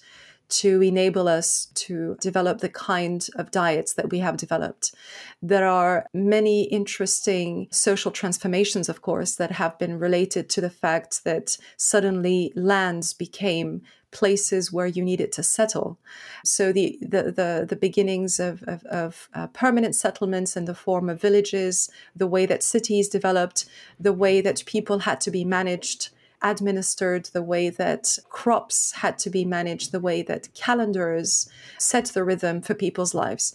to 0.48 0.82
enable 0.82 1.28
us 1.28 1.68
to 1.74 2.16
develop 2.20 2.58
the 2.58 2.68
kind 2.68 3.26
of 3.36 3.50
diets 3.50 3.94
that 3.94 4.10
we 4.10 4.18
have 4.18 4.36
developed. 4.36 4.94
There 5.40 5.66
are 5.66 6.06
many 6.12 6.64
interesting 6.64 7.68
social 7.70 8.10
transformations, 8.10 8.88
of 8.88 9.00
course, 9.00 9.36
that 9.36 9.52
have 9.52 9.78
been 9.78 9.98
related 9.98 10.50
to 10.50 10.60
the 10.60 10.70
fact 10.70 11.24
that 11.24 11.56
suddenly 11.76 12.52
lands 12.54 13.14
became 13.14 13.82
places 14.12 14.72
where 14.72 14.86
you 14.86 15.02
needed 15.02 15.32
to 15.32 15.42
settle. 15.42 15.98
So 16.44 16.72
the 16.72 16.98
the 17.00 17.22
the, 17.24 17.66
the 17.68 17.76
beginnings 17.76 18.38
of, 18.38 18.62
of, 18.64 18.84
of 18.84 19.28
uh, 19.34 19.48
permanent 19.48 19.94
settlements 19.94 20.56
in 20.56 20.66
the 20.66 20.74
form 20.74 21.08
of 21.08 21.20
villages, 21.20 21.90
the 22.14 22.26
way 22.26 22.46
that 22.46 22.62
cities 22.62 23.08
developed, 23.08 23.64
the 23.98 24.12
way 24.12 24.40
that 24.40 24.64
people 24.66 25.00
had 25.00 25.20
to 25.22 25.30
be 25.30 25.44
managed 25.44 26.10
administered, 26.42 27.26
the 27.26 27.42
way 27.42 27.70
that 27.70 28.18
crops 28.28 28.92
had 28.92 29.16
to 29.16 29.30
be 29.30 29.44
managed, 29.44 29.92
the 29.92 30.00
way 30.00 30.22
that 30.22 30.52
calendars 30.54 31.48
set 31.78 32.06
the 32.06 32.24
rhythm 32.24 32.60
for 32.60 32.74
people's 32.74 33.14
lives. 33.14 33.54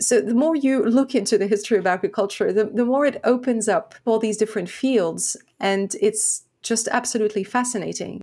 So, 0.00 0.20
the 0.20 0.34
more 0.34 0.56
you 0.56 0.82
look 0.82 1.14
into 1.14 1.36
the 1.36 1.46
history 1.46 1.78
of 1.78 1.86
agriculture, 1.86 2.52
the, 2.52 2.64
the 2.64 2.86
more 2.86 3.04
it 3.04 3.20
opens 3.22 3.68
up 3.68 3.94
all 4.04 4.18
these 4.18 4.38
different 4.38 4.70
fields, 4.70 5.36
and 5.60 5.94
it's 6.00 6.44
just 6.62 6.88
absolutely 6.88 7.44
fascinating 7.44 8.21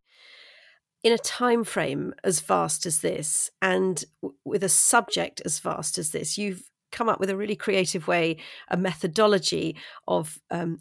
in 1.04 1.14
a 1.14 1.18
time 1.18 1.64
frame 1.64 2.14
as 2.24 2.40
vast 2.42 2.86
as 2.86 3.00
this 3.00 3.50
and 3.62 4.06
with 4.44 4.64
a 4.64 4.70
subject 4.70 5.42
as 5.46 5.60
vast 5.60 5.98
as 5.98 6.12
this 6.12 6.38
you've 6.38 6.70
come 6.92 7.08
up 7.08 7.20
with 7.20 7.30
a 7.30 7.38
really 7.38 7.56
creative 7.56 8.08
way 8.08 8.38
a 8.70 8.78
methodology 8.78 9.76
of 10.08 10.40
um, 10.52 10.80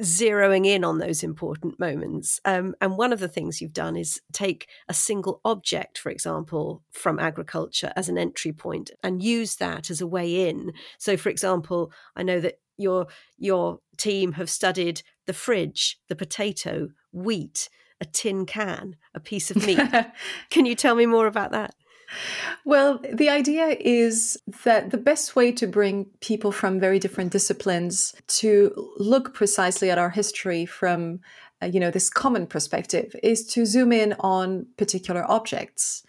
zeroing 0.00 0.66
in 0.66 0.84
on 0.84 0.98
those 0.98 1.22
important 1.22 1.78
moments. 1.78 2.40
Um, 2.44 2.74
and 2.80 2.96
one 2.96 3.12
of 3.12 3.20
the 3.20 3.28
things 3.28 3.60
you've 3.60 3.72
done 3.72 3.96
is 3.96 4.20
take 4.32 4.68
a 4.88 4.94
single 4.94 5.40
object, 5.44 5.98
for 5.98 6.10
example, 6.10 6.82
from 6.90 7.18
agriculture 7.18 7.92
as 7.94 8.08
an 8.08 8.18
entry 8.18 8.52
point 8.52 8.90
and 9.02 9.22
use 9.22 9.56
that 9.56 9.90
as 9.90 10.00
a 10.00 10.06
way 10.06 10.48
in. 10.48 10.72
So, 10.98 11.16
for 11.16 11.28
example, 11.28 11.92
I 12.16 12.24
know 12.24 12.40
that 12.40 12.58
your 12.76 13.06
your 13.38 13.78
team 13.96 14.32
have 14.32 14.50
studied 14.50 15.02
the 15.26 15.32
fridge, 15.32 15.98
the 16.08 16.16
potato, 16.16 16.88
wheat, 17.12 17.68
a 18.04 18.06
tin 18.12 18.44
can, 18.44 18.96
a 19.14 19.20
piece 19.20 19.50
of 19.50 19.66
meat. 19.66 19.80
Can 20.50 20.66
you 20.66 20.74
tell 20.74 20.94
me 20.94 21.06
more 21.06 21.26
about 21.26 21.52
that? 21.52 21.74
Well, 22.64 23.00
the 23.12 23.30
idea 23.30 23.76
is 23.80 24.38
that 24.64 24.90
the 24.90 24.98
best 24.98 25.34
way 25.34 25.50
to 25.52 25.66
bring 25.66 26.04
people 26.20 26.52
from 26.52 26.78
very 26.78 26.98
different 26.98 27.32
disciplines 27.32 28.14
to 28.40 28.92
look 28.98 29.34
precisely 29.34 29.90
at 29.90 29.98
our 29.98 30.10
history 30.10 30.66
from 30.66 31.20
uh, 31.62 31.66
you 31.66 31.80
know 31.80 31.90
this 31.90 32.10
common 32.10 32.46
perspective 32.46 33.14
is 33.22 33.46
to 33.46 33.64
zoom 33.64 33.92
in 33.92 34.12
on 34.20 34.66
particular 34.76 35.24
objects 35.30 36.02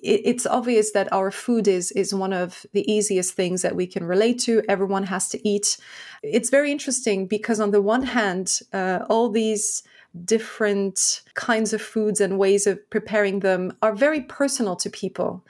it's 0.00 0.46
obvious 0.46 0.92
that 0.92 1.12
our 1.12 1.30
food 1.32 1.66
is 1.66 1.90
is 1.92 2.14
one 2.14 2.32
of 2.32 2.64
the 2.72 2.90
easiest 2.90 3.34
things 3.34 3.62
that 3.62 3.74
we 3.74 3.86
can 3.86 4.04
relate 4.04 4.38
to 4.38 4.62
everyone 4.68 5.02
has 5.02 5.28
to 5.28 5.38
eat 5.46 5.76
it's 6.22 6.50
very 6.50 6.70
interesting 6.70 7.26
because 7.26 7.58
on 7.58 7.72
the 7.72 7.82
one 7.82 8.04
hand 8.04 8.60
uh, 8.72 9.00
all 9.10 9.28
these 9.28 9.82
different 10.24 11.22
kinds 11.34 11.72
of 11.72 11.80
foods 11.80 12.20
and 12.20 12.38
ways 12.38 12.66
of 12.66 12.78
preparing 12.90 13.40
them 13.40 13.76
are 13.82 13.94
very 13.94 14.22
personal 14.22 14.76
to 14.76 14.90
people. 14.90 15.44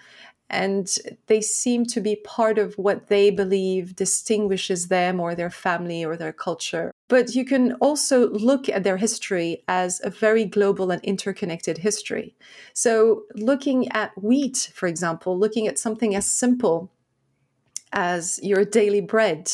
And 0.51 0.95
they 1.29 1.41
seem 1.41 1.87
to 1.87 2.01
be 2.01 2.17
part 2.17 2.59
of 2.59 2.75
what 2.75 3.07
they 3.09 3.31
believe 3.31 3.97
distinguishes 3.97 4.89
them 4.89 5.19
or 5.19 5.35
their 5.35 5.49
family 5.49 6.05
or 6.05 6.15
their 6.15 6.33
culture. 6.33 6.93
But 7.09 7.35
you 7.35 7.47
can 7.47 7.73
also 7.75 8.29
look 8.31 8.69
at 8.69 8.85
their 8.85 8.99
history 8.99 9.65
as 9.67 10.01
a 10.05 10.11
very 10.11 10.45
global 10.45 10.91
and 10.91 11.03
interconnected 11.03 11.79
history. 11.79 12.37
So, 12.75 13.23
looking 13.35 13.91
at 13.93 14.11
wheat, 14.23 14.71
for 14.75 14.87
example, 14.87 15.39
looking 15.39 15.67
at 15.67 15.79
something 15.79 16.15
as 16.15 16.27
simple 16.27 16.91
as 17.93 18.39
your 18.43 18.65
daily 18.65 19.01
bread 19.01 19.51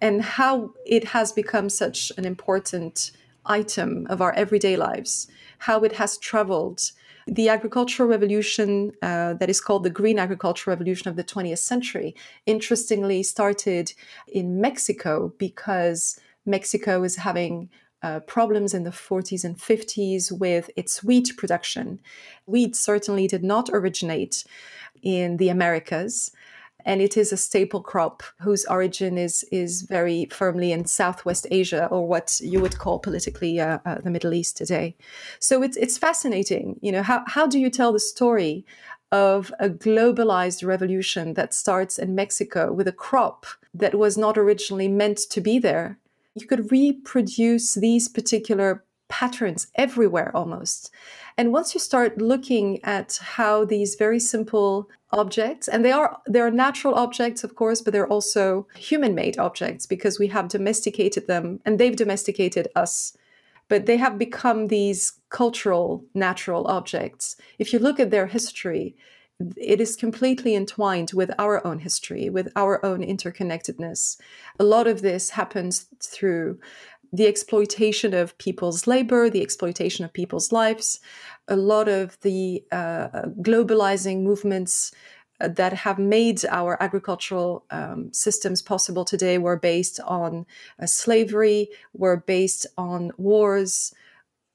and 0.00 0.22
how 0.22 0.72
it 0.84 1.04
has 1.04 1.32
become 1.32 1.68
such 1.68 2.12
an 2.16 2.24
important 2.24 3.12
item 3.46 4.06
of 4.08 4.20
our 4.20 4.32
everyday 4.32 4.76
lives, 4.76 5.28
how 5.58 5.80
it 5.80 5.92
has 5.92 6.18
traveled. 6.18 6.92
The 7.26 7.48
agricultural 7.48 8.08
revolution, 8.08 8.92
uh, 9.00 9.34
that 9.34 9.48
is 9.48 9.60
called 9.60 9.84
the 9.84 9.90
green 9.90 10.18
agricultural 10.18 10.74
revolution 10.74 11.08
of 11.08 11.16
the 11.16 11.24
20th 11.24 11.58
century, 11.58 12.14
interestingly 12.44 13.22
started 13.22 13.94
in 14.28 14.60
Mexico 14.60 15.32
because 15.38 16.20
Mexico 16.44 17.02
is 17.02 17.16
having 17.16 17.70
uh, 18.02 18.20
problems 18.20 18.74
in 18.74 18.84
the 18.84 18.90
40s 18.90 19.44
and 19.44 19.56
50s 19.56 20.30
with 20.30 20.70
its 20.76 21.02
wheat 21.02 21.32
production. 21.38 22.00
Wheat 22.44 22.76
certainly 22.76 23.26
did 23.26 23.42
not 23.42 23.70
originate 23.72 24.44
in 25.02 25.38
the 25.38 25.48
Americas 25.48 26.30
and 26.84 27.00
it 27.00 27.16
is 27.16 27.32
a 27.32 27.36
staple 27.36 27.82
crop 27.82 28.22
whose 28.40 28.64
origin 28.66 29.18
is 29.18 29.44
is 29.50 29.82
very 29.82 30.26
firmly 30.26 30.72
in 30.72 30.84
Southwest 30.84 31.46
Asia, 31.50 31.86
or 31.90 32.06
what 32.06 32.40
you 32.42 32.60
would 32.60 32.78
call 32.78 32.98
politically 32.98 33.60
uh, 33.60 33.78
uh, 33.86 33.98
the 34.02 34.10
Middle 34.10 34.34
East 34.34 34.56
today. 34.56 34.96
So 35.38 35.62
it's 35.62 35.76
it's 35.76 35.98
fascinating. 35.98 36.78
You 36.82 36.92
know, 36.92 37.02
how 37.02 37.24
how 37.26 37.46
do 37.46 37.58
you 37.58 37.70
tell 37.70 37.92
the 37.92 38.00
story 38.00 38.64
of 39.14 39.52
a 39.60 39.68
globalized 39.68 40.66
revolution 40.66 41.34
that 41.34 41.54
starts 41.54 41.98
in 42.00 42.16
Mexico 42.16 42.72
with 42.72 42.88
a 42.88 42.92
crop 42.92 43.46
that 43.72 43.94
was 43.94 44.18
not 44.18 44.36
originally 44.36 44.88
meant 44.88 45.18
to 45.30 45.40
be 45.40 45.58
there. 45.58 45.98
You 46.34 46.46
could 46.48 46.72
reproduce 46.72 47.74
these 47.74 48.08
particular 48.08 48.84
patterns 49.20 49.68
everywhere 49.86 50.30
almost. 50.34 50.90
And 51.38 51.52
once 51.52 51.74
you 51.74 51.80
start 51.80 52.20
looking 52.32 52.68
at 52.84 53.18
how 53.36 53.64
these 53.64 54.02
very 54.04 54.20
simple 54.20 54.88
objects, 55.10 55.68
and 55.68 55.84
they 55.84 55.92
are 56.00 56.10
they 56.32 56.40
are 56.40 56.50
natural 56.66 56.94
objects, 57.04 57.44
of 57.44 57.54
course, 57.54 57.80
but 57.82 57.92
they're 57.92 58.14
also 58.16 58.66
human-made 58.90 59.36
objects 59.38 59.86
because 59.86 60.18
we 60.18 60.28
have 60.36 60.54
domesticated 60.56 61.24
them 61.26 61.60
and 61.64 61.78
they've 61.78 62.02
domesticated 62.04 62.66
us. 62.84 63.16
But 63.68 63.86
they 63.86 63.98
have 63.98 64.24
become 64.26 64.60
these 64.66 65.02
cultural 65.28 66.04
natural 66.14 66.66
objects. 66.78 67.36
If 67.62 67.72
you 67.72 67.78
look 67.78 67.98
at 68.00 68.10
their 68.10 68.26
history, 68.26 68.96
it 69.56 69.80
is 69.80 70.02
completely 70.04 70.54
entwined 70.54 71.10
with 71.14 71.30
our 71.38 71.56
own 71.66 71.78
history, 71.78 72.30
with 72.30 72.48
our 72.54 72.74
own 72.88 73.00
interconnectedness. 73.14 74.20
A 74.58 74.64
lot 74.64 74.86
of 74.86 75.00
this 75.00 75.30
happens 75.30 75.86
through 76.14 76.58
the 77.14 77.28
exploitation 77.28 78.12
of 78.12 78.36
people's 78.38 78.88
labor, 78.88 79.30
the 79.30 79.42
exploitation 79.42 80.04
of 80.04 80.12
people's 80.12 80.50
lives, 80.50 80.98
a 81.46 81.54
lot 81.54 81.88
of 81.88 82.18
the 82.22 82.64
uh, 82.72 83.08
globalizing 83.40 84.22
movements 84.22 84.92
uh, 85.40 85.46
that 85.46 85.72
have 85.72 85.98
made 85.98 86.44
our 86.46 86.76
agricultural 86.82 87.64
um, 87.70 88.12
systems 88.12 88.62
possible 88.62 89.04
today 89.04 89.38
were 89.38 89.56
based 89.56 90.00
on 90.00 90.44
uh, 90.80 90.86
slavery, 90.86 91.68
were 91.92 92.16
based 92.16 92.66
on 92.76 93.12
wars. 93.16 93.94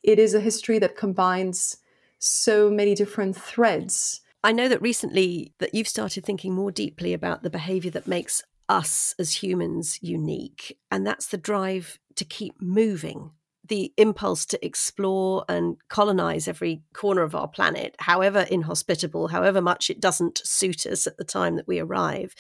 It 0.04 0.20
is 0.20 0.34
a 0.34 0.42
history 0.42 0.80
that 0.80 0.98
combines 0.98 1.78
so 2.20 2.70
many 2.70 2.94
different 2.94 3.38
threads. 3.38 4.20
I 4.44 4.52
know 4.52 4.68
that 4.68 4.82
recently 4.82 5.54
that 5.60 5.74
you've 5.74 5.88
started 5.88 6.26
thinking 6.26 6.54
more 6.54 6.72
deeply 6.72 7.14
about 7.14 7.44
the 7.44 7.50
behavior 7.50 7.92
that 7.92 8.08
makes 8.08 8.44
us 8.70 9.16
as 9.20 9.44
humans 9.44 10.00
unique, 10.02 10.78
and 10.90 11.06
that's 11.06 11.28
the 11.28 11.38
drive 11.38 12.00
to 12.16 12.24
keep 12.24 12.62
moving. 12.62 13.32
The 13.68 13.94
impulse 13.98 14.46
to 14.48 14.66
explore 14.66 15.44
and 15.50 15.78
colonize 15.90 16.48
every 16.48 16.84
corner 16.94 17.24
of 17.24 17.36
our 17.36 17.48
planet, 17.48 17.96
however 18.00 18.42
inhospitable, 18.50 19.28
however 19.28 19.62
much 19.62 19.90
it 19.90 20.00
doesn't 20.00 20.42
suit 20.44 20.86
us 20.86 21.06
at 21.06 21.18
the 21.18 21.24
time 21.24 21.56
that 21.56 21.68
we 21.68 21.80
arrive. 21.80 22.34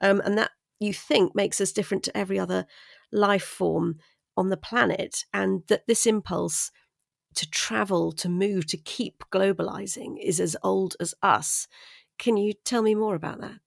Um, 0.00 0.20
and 0.24 0.38
that 0.38 0.52
you 0.80 0.92
think 0.92 1.34
makes 1.34 1.60
us 1.60 1.72
different 1.72 2.02
to 2.04 2.16
every 2.16 2.38
other 2.38 2.66
life 3.12 3.44
form 3.44 3.98
on 4.36 4.48
the 4.48 4.56
planet. 4.56 5.24
And 5.32 5.62
that 5.68 5.86
this 5.86 6.06
impulse 6.06 6.70
to 7.34 7.48
travel, 7.48 8.12
to 8.12 8.28
move, 8.28 8.66
to 8.66 8.76
keep 8.76 9.24
globalizing 9.32 10.16
is 10.20 10.40
as 10.40 10.56
old 10.62 10.96
as 11.00 11.14
us. 11.22 11.68
Can 12.18 12.36
you 12.36 12.52
tell 12.52 12.82
me 12.82 12.94
more 12.94 13.14
about 13.14 13.40
that? 13.40 13.58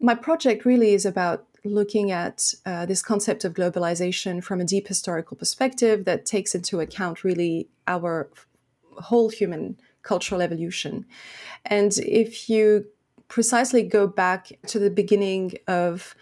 My 0.00 0.14
project 0.14 0.64
really 0.64 0.94
is 0.94 1.04
about 1.04 1.46
looking 1.68 2.10
at 2.10 2.54
uh, 2.66 2.86
this 2.86 3.02
concept 3.02 3.44
of 3.44 3.54
globalization 3.54 4.42
from 4.42 4.60
a 4.60 4.64
deep 4.64 4.88
historical 4.88 5.36
perspective 5.36 6.04
that 6.04 6.26
takes 6.26 6.54
into 6.54 6.80
account 6.80 7.24
really 7.24 7.68
our 7.86 8.30
whole 8.98 9.28
human 9.28 9.78
cultural 10.02 10.42
evolution. 10.42 11.06
And 11.64 11.96
if 11.98 12.48
you 12.48 12.86
precisely 13.28 13.82
go 13.82 14.06
back 14.06 14.52
to 14.66 14.78
the 14.78 14.90
beginning 14.90 15.52
of 15.66 16.14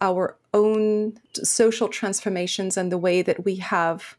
our 0.00 0.36
own 0.52 1.18
social 1.34 1.88
transformations 1.88 2.76
and 2.76 2.90
the 2.90 2.98
way 2.98 3.22
that 3.22 3.44
we 3.44 3.56
have 3.56 4.16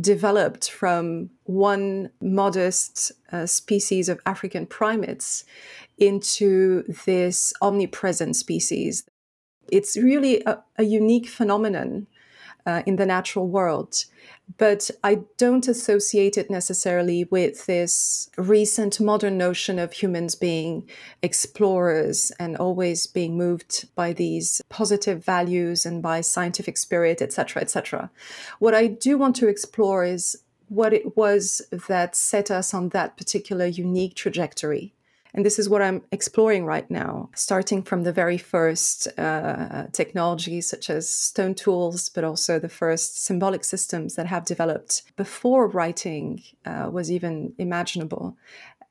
developed 0.00 0.70
from 0.70 1.30
one 1.44 2.10
modest 2.20 3.12
uh, 3.32 3.46
species 3.46 4.08
of 4.08 4.20
African 4.26 4.66
primates 4.66 5.44
into 5.98 6.82
this 7.06 7.54
omnipresent 7.62 8.36
species 8.36 9.04
it's 9.70 9.96
really 9.96 10.42
a, 10.44 10.62
a 10.76 10.84
unique 10.84 11.28
phenomenon 11.28 12.06
uh, 12.66 12.82
in 12.84 12.96
the 12.96 13.06
natural 13.06 13.46
world. 13.46 14.04
But 14.58 14.90
I 15.02 15.20
don't 15.38 15.66
associate 15.66 16.36
it 16.38 16.50
necessarily 16.50 17.24
with 17.24 17.66
this 17.66 18.30
recent 18.36 19.00
modern 19.00 19.38
notion 19.38 19.78
of 19.78 19.92
humans 19.92 20.34
being 20.34 20.88
explorers 21.22 22.30
and 22.38 22.56
always 22.56 23.06
being 23.06 23.36
moved 23.36 23.88
by 23.94 24.12
these 24.12 24.60
positive 24.68 25.24
values 25.24 25.84
and 25.84 26.02
by 26.02 26.20
scientific 26.20 26.76
spirit, 26.76 27.20
etc., 27.20 27.62
etc. 27.62 28.10
What 28.58 28.74
I 28.74 28.86
do 28.86 29.18
want 29.18 29.36
to 29.36 29.48
explore 29.48 30.04
is 30.04 30.36
what 30.68 30.92
it 30.92 31.16
was 31.16 31.62
that 31.88 32.16
set 32.16 32.50
us 32.50 32.74
on 32.74 32.90
that 32.90 33.16
particular 33.16 33.66
unique 33.66 34.14
trajectory. 34.14 34.92
And 35.36 35.44
this 35.44 35.58
is 35.58 35.68
what 35.68 35.82
I'm 35.82 36.02
exploring 36.12 36.64
right 36.64 36.90
now, 36.90 37.28
starting 37.34 37.82
from 37.82 38.04
the 38.04 38.12
very 38.12 38.38
first 38.38 39.06
uh, 39.18 39.84
technologies 39.92 40.66
such 40.66 40.88
as 40.88 41.06
stone 41.06 41.54
tools, 41.54 42.08
but 42.08 42.24
also 42.24 42.58
the 42.58 42.70
first 42.70 43.22
symbolic 43.22 43.62
systems 43.62 44.14
that 44.14 44.26
have 44.26 44.46
developed 44.46 45.02
before 45.16 45.68
writing 45.68 46.42
uh, 46.64 46.88
was 46.90 47.12
even 47.12 47.52
imaginable. 47.58 48.36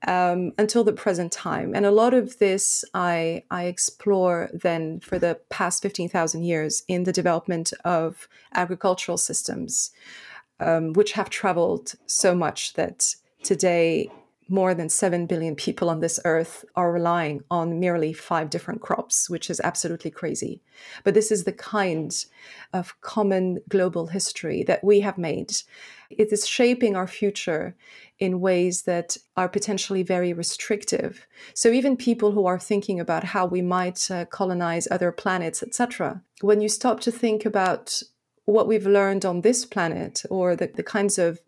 Um, 0.07 0.51
until 0.59 0.83
the 0.83 0.93
present 0.93 1.31
time. 1.31 1.73
And 1.73 1.83
a 1.83 1.89
lot 1.89 2.13
of 2.13 2.37
this 2.37 2.85
I, 2.93 3.43
I 3.49 3.63
explore 3.63 4.51
then 4.53 4.99
for 4.99 5.17
the 5.17 5.39
past 5.49 5.81
15,000 5.81 6.43
years 6.43 6.83
in 6.87 7.05
the 7.05 7.13
development 7.13 7.73
of 7.83 8.27
agricultural 8.53 9.17
systems, 9.17 9.89
um, 10.59 10.93
which 10.93 11.13
have 11.13 11.31
traveled 11.31 11.93
so 12.05 12.35
much 12.35 12.73
that 12.73 13.15
today 13.41 14.11
more 14.47 14.73
than 14.75 14.89
7 14.89 15.25
billion 15.25 15.55
people 15.55 15.89
on 15.89 15.99
this 15.99 16.19
earth 16.23 16.63
are 16.75 16.91
relying 16.91 17.43
on 17.49 17.79
merely 17.79 18.13
five 18.13 18.49
different 18.49 18.81
crops, 18.81 19.29
which 19.29 19.49
is 19.49 19.59
absolutely 19.63 20.11
crazy. 20.11 20.61
But 21.03 21.13
this 21.15 21.31
is 21.31 21.43
the 21.43 21.51
kind 21.51 22.13
of 22.71 22.99
common 23.01 23.59
global 23.69 24.07
history 24.07 24.63
that 24.63 24.83
we 24.83 24.99
have 24.99 25.17
made. 25.17 25.51
It 26.09 26.31
is 26.31 26.47
shaping 26.47 26.95
our 26.95 27.07
future 27.07 27.75
in 28.19 28.39
ways 28.39 28.83
that 28.83 29.17
are 29.35 29.49
potentially 29.49 30.03
very 30.03 30.31
restrictive. 30.31 31.25
So 31.53 31.69
even 31.69 31.97
people 31.97 32.31
who 32.31 32.45
are 32.45 32.59
thinking 32.59 32.99
about 32.99 33.23
how 33.23 33.45
we 33.45 33.61
might 33.61 34.09
uh, 34.11 34.25
colonize 34.25 34.87
other 34.91 35.11
planets, 35.11 35.63
etc., 35.63 36.21
when 36.41 36.61
you 36.61 36.69
stop 36.69 36.99
to 37.01 37.11
think 37.11 37.45
about 37.45 38.03
what 38.45 38.67
we've 38.67 38.85
learned 38.85 39.25
on 39.25 39.41
this 39.41 39.65
planet 39.65 40.23
or 40.29 40.55
the, 40.55 40.67
the 40.67 40.83
kinds 40.83 41.17
of 41.17 41.39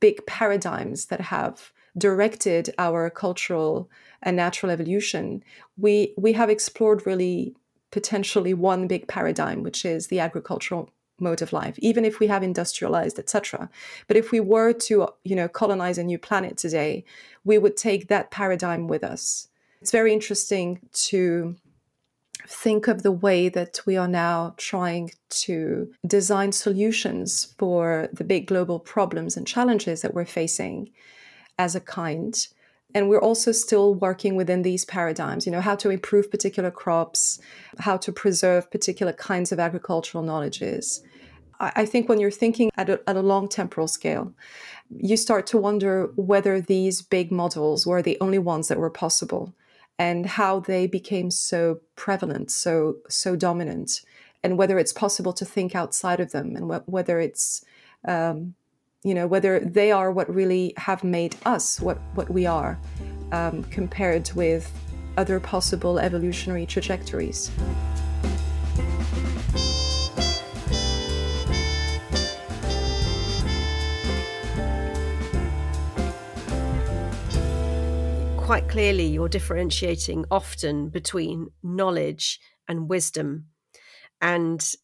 big 0.00 0.24
paradigms 0.26 1.06
that 1.06 1.20
have 1.20 1.72
directed 1.96 2.74
our 2.78 3.10
cultural 3.10 3.88
and 4.22 4.36
natural 4.36 4.72
evolution, 4.72 5.42
we 5.76 6.14
we 6.16 6.32
have 6.32 6.50
explored 6.50 7.06
really 7.06 7.54
potentially 7.90 8.54
one 8.54 8.86
big 8.88 9.06
paradigm, 9.06 9.62
which 9.62 9.84
is 9.84 10.08
the 10.08 10.20
agricultural 10.20 10.90
mode 11.20 11.40
of 11.40 11.52
life 11.52 11.78
even 11.78 12.04
if 12.04 12.18
we 12.18 12.26
have 12.26 12.42
industrialized 12.42 13.20
etc 13.20 13.70
but 14.08 14.16
if 14.16 14.32
we 14.32 14.40
were 14.40 14.72
to 14.72 15.06
you 15.22 15.36
know 15.36 15.46
colonize 15.46 15.96
a 15.96 16.02
new 16.02 16.18
planet 16.18 16.56
today 16.56 17.04
we 17.44 17.58
would 17.58 17.76
take 17.76 18.08
that 18.08 18.30
paradigm 18.30 18.88
with 18.88 19.04
us. 19.04 19.48
It's 19.80 19.90
very 19.90 20.12
interesting 20.12 20.80
to 20.92 21.56
think 22.46 22.88
of 22.88 23.02
the 23.02 23.12
way 23.12 23.48
that 23.48 23.80
we 23.86 23.96
are 23.96 24.08
now 24.08 24.54
trying 24.56 25.12
to 25.28 25.92
design 26.06 26.52
solutions 26.52 27.54
for 27.58 28.08
the 28.12 28.24
big 28.24 28.46
global 28.46 28.78
problems 28.78 29.36
and 29.36 29.46
challenges 29.46 30.02
that 30.02 30.14
we're 30.14 30.24
facing 30.24 30.90
as 31.58 31.74
a 31.74 31.80
kind. 31.80 32.46
And 32.94 33.08
we're 33.08 33.20
also 33.20 33.50
still 33.52 33.94
working 33.94 34.36
within 34.36 34.62
these 34.62 34.84
paradigms 34.84 35.46
you 35.46 35.52
know 35.52 35.60
how 35.60 35.74
to 35.76 35.90
improve 35.90 36.30
particular 36.30 36.70
crops 36.70 37.40
how 37.80 37.96
to 37.96 38.12
preserve 38.12 38.70
particular 38.70 39.12
kinds 39.12 39.50
of 39.50 39.58
agricultural 39.58 40.22
knowledges. 40.22 41.02
I 41.60 41.86
think 41.86 42.08
when 42.08 42.18
you're 42.20 42.32
thinking 42.32 42.70
at 42.76 42.90
a, 42.90 43.00
at 43.08 43.16
a 43.16 43.22
long 43.22 43.48
temporal 43.48 43.88
scale 43.88 44.32
you 44.96 45.16
start 45.16 45.46
to 45.48 45.58
wonder 45.58 46.12
whether 46.14 46.60
these 46.60 47.02
big 47.02 47.32
models 47.32 47.86
were 47.86 48.02
the 48.02 48.18
only 48.20 48.38
ones 48.38 48.68
that 48.68 48.78
were 48.78 48.90
possible 48.90 49.54
and 49.98 50.26
how 50.26 50.60
they 50.60 50.86
became 50.86 51.30
so 51.32 51.80
prevalent 51.96 52.50
so 52.50 52.98
so 53.08 53.34
dominant 53.34 54.02
and 54.44 54.58
whether 54.58 54.78
it's 54.78 54.92
possible 54.92 55.32
to 55.32 55.44
think 55.44 55.74
outside 55.74 56.20
of 56.20 56.30
them 56.30 56.54
and 56.54 56.70
wh- 56.70 56.88
whether 56.88 57.18
it's 57.18 57.64
um, 58.06 58.54
you 59.04 59.14
know 59.14 59.26
whether 59.26 59.60
they 59.60 59.92
are 59.92 60.10
what 60.10 60.28
really 60.34 60.72
have 60.78 61.04
made 61.04 61.36
us 61.44 61.78
what 61.80 61.98
what 62.14 62.30
we 62.30 62.46
are 62.46 62.78
um, 63.32 63.62
compared 63.64 64.30
with 64.32 64.72
other 65.16 65.38
possible 65.38 65.98
evolutionary 65.98 66.66
trajectories. 66.66 67.50
Quite 78.36 78.68
clearly, 78.68 79.06
you're 79.06 79.28
differentiating 79.28 80.26
often 80.30 80.90
between 80.90 81.48
knowledge 81.62 82.40
and 82.68 82.88
wisdom. 82.88 83.46
And 84.20 84.74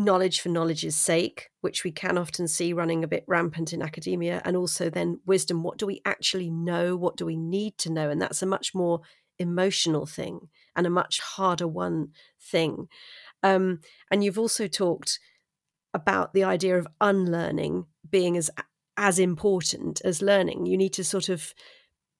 knowledge 0.00 0.40
for 0.40 0.48
knowledge's 0.48 0.96
sake, 0.96 1.50
which 1.60 1.84
we 1.84 1.92
can 1.92 2.18
often 2.18 2.48
see 2.48 2.72
running 2.72 3.04
a 3.04 3.08
bit 3.08 3.24
rampant 3.28 3.72
in 3.72 3.82
academia, 3.82 4.42
and 4.44 4.56
also 4.56 4.90
then 4.90 5.20
wisdom. 5.26 5.62
What 5.62 5.78
do 5.78 5.86
we 5.86 6.00
actually 6.04 6.50
know? 6.50 6.96
What 6.96 7.16
do 7.16 7.26
we 7.26 7.36
need 7.36 7.78
to 7.78 7.92
know? 7.92 8.10
And 8.10 8.20
that's 8.20 8.42
a 8.42 8.46
much 8.46 8.74
more 8.74 9.00
emotional 9.38 10.06
thing 10.06 10.48
and 10.76 10.86
a 10.86 10.90
much 10.90 11.20
harder 11.20 11.68
one 11.68 12.08
thing. 12.40 12.88
Um, 13.42 13.80
and 14.10 14.22
you've 14.22 14.38
also 14.38 14.66
talked 14.66 15.18
about 15.94 16.34
the 16.34 16.44
idea 16.44 16.78
of 16.78 16.86
unlearning 17.00 17.86
being 18.08 18.36
as 18.36 18.50
as 18.96 19.18
important 19.18 20.00
as 20.04 20.20
learning. 20.20 20.66
You 20.66 20.76
need 20.76 20.92
to 20.94 21.04
sort 21.04 21.28
of 21.30 21.54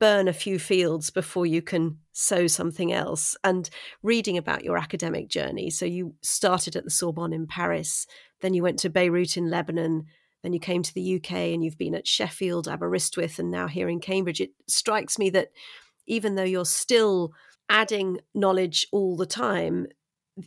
burn 0.01 0.27
a 0.27 0.33
few 0.33 0.59
fields 0.59 1.11
before 1.11 1.47
you 1.47 1.63
can 1.63 1.99
sow 2.13 2.47
something 2.47 2.93
else. 2.93 3.37
And 3.45 3.71
reading 4.03 4.37
about 4.37 4.65
your 4.65 4.77
academic 4.77 5.29
journey, 5.29 5.71
so 5.71 5.85
you 5.85 6.15
started 6.23 6.75
at 6.75 6.85
the 6.85 6.91
Sorbonne 6.91 7.33
in 7.33 7.47
Paris, 7.47 8.07
then 8.41 8.55
you 8.55 8.63
went 8.63 8.79
to 8.81 8.91
Beirut 8.91 9.37
in 9.37 9.51
Lebanon, 9.51 10.07
then 10.43 10.53
you 10.55 10.59
came 10.59 10.83
to 10.83 10.95
the 10.95 11.17
UK 11.17 11.33
and 11.33 11.63
you've 11.63 11.79
been 11.79 11.95
at 11.95 12.09
Sheffield, 12.09 12.67
Aberystwyth, 12.67 13.39
and 13.39 13.51
now 13.51 13.69
here 13.69 13.89
in 13.89 14.01
Cambridge. 14.01 14.41
It 14.41 14.53
strikes 14.67 15.19
me 15.19 15.29
that 15.31 15.51
even 16.07 16.35
though 16.35 16.43
you're 16.43 16.65
still 16.65 17.33
adding 17.69 18.21
knowledge 18.35 18.87
all 18.91 19.17
the 19.17 19.27
time, 19.27 19.87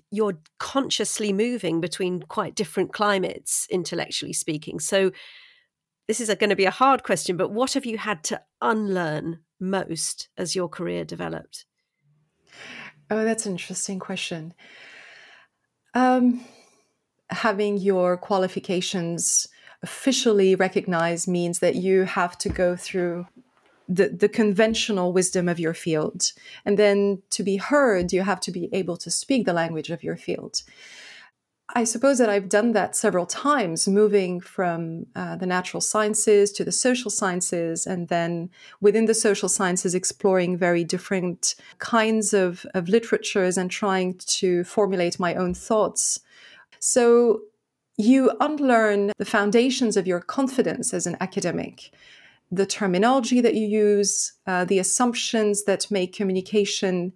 you're 0.09 0.39
consciously 0.57 1.31
moving 1.31 1.79
between 1.79 2.23
quite 2.23 2.55
different 2.55 2.91
climates, 2.91 3.67
intellectually 3.69 4.33
speaking. 4.33 4.79
So 4.79 5.11
this 6.07 6.19
is 6.19 6.33
going 6.35 6.49
to 6.49 6.55
be 6.55 6.65
a 6.65 6.71
hard 6.71 7.03
question, 7.03 7.37
but 7.37 7.51
what 7.51 7.73
have 7.73 7.85
you 7.85 7.97
had 7.97 8.23
to 8.25 8.41
unlearn 8.61 9.39
most 9.59 10.29
as 10.37 10.55
your 10.55 10.67
career 10.67 11.05
developed? 11.05 11.65
Oh, 13.09 13.23
that's 13.23 13.45
an 13.45 13.53
interesting 13.53 13.99
question. 13.99 14.53
Um, 15.93 16.43
having 17.29 17.77
your 17.77 18.17
qualifications 18.17 19.47
officially 19.81 20.55
recognized 20.55 21.27
means 21.27 21.59
that 21.59 21.75
you 21.75 22.03
have 22.03 22.37
to 22.39 22.49
go 22.49 22.75
through 22.75 23.27
the, 23.87 24.09
the 24.09 24.29
conventional 24.29 25.11
wisdom 25.13 25.49
of 25.49 25.59
your 25.59 25.73
field. 25.73 26.31
And 26.65 26.79
then 26.79 27.21
to 27.31 27.43
be 27.43 27.57
heard, 27.57 28.13
you 28.13 28.23
have 28.23 28.39
to 28.41 28.51
be 28.51 28.69
able 28.71 28.97
to 28.97 29.11
speak 29.11 29.45
the 29.45 29.53
language 29.53 29.89
of 29.89 30.03
your 30.03 30.15
field. 30.15 30.63
I 31.75 31.85
suppose 31.85 32.19
that 32.19 32.29
I've 32.29 32.49
done 32.49 32.73
that 32.73 32.95
several 32.95 33.25
times, 33.25 33.87
moving 33.87 34.39
from 34.39 35.07
uh, 35.15 35.35
the 35.37 35.47
natural 35.47 35.81
sciences 35.81 36.51
to 36.53 36.63
the 36.63 36.71
social 36.71 37.09
sciences, 37.09 37.87
and 37.87 38.09
then 38.09 38.51
within 38.79 39.05
the 39.05 39.15
social 39.15 39.49
sciences, 39.49 39.95
exploring 39.95 40.55
very 40.55 40.83
different 40.83 41.55
kinds 41.79 42.31
of, 42.31 42.65
of 42.75 42.89
literatures 42.89 43.57
and 43.57 43.71
trying 43.71 44.15
to 44.19 44.63
formulate 44.65 45.19
my 45.19 45.33
own 45.33 45.55
thoughts. 45.55 46.19
So 46.79 47.41
you 47.97 48.31
unlearn 48.39 49.11
the 49.17 49.25
foundations 49.25 49.97
of 49.97 50.05
your 50.05 50.19
confidence 50.19 50.93
as 50.93 51.07
an 51.07 51.17
academic, 51.19 51.91
the 52.51 52.67
terminology 52.67 53.41
that 53.41 53.55
you 53.55 53.67
use, 53.67 54.33
uh, 54.45 54.65
the 54.65 54.77
assumptions 54.77 55.63
that 55.63 55.89
make 55.89 56.13
communication 56.13 57.13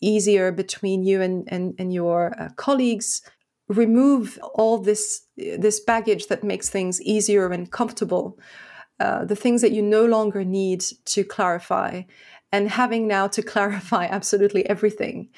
easier 0.00 0.52
between 0.52 1.02
you 1.02 1.20
and, 1.22 1.48
and, 1.50 1.74
and 1.78 1.92
your 1.92 2.40
uh, 2.40 2.50
colleagues 2.56 3.22
remove 3.68 4.38
all 4.54 4.78
this 4.78 5.26
this 5.36 5.80
baggage 5.80 6.28
that 6.28 6.44
makes 6.44 6.68
things 6.68 7.02
easier 7.02 7.50
and 7.50 7.70
comfortable 7.70 8.38
uh, 8.98 9.24
the 9.24 9.36
things 9.36 9.60
that 9.60 9.72
you 9.72 9.82
no 9.82 10.06
longer 10.06 10.44
need 10.44 10.80
to 11.04 11.22
clarify 11.22 12.02
and 12.52 12.70
having 12.70 13.06
now 13.06 13.26
to 13.26 13.42
clarify 13.54 14.06
absolutely 14.06 14.68
everything 14.68 15.28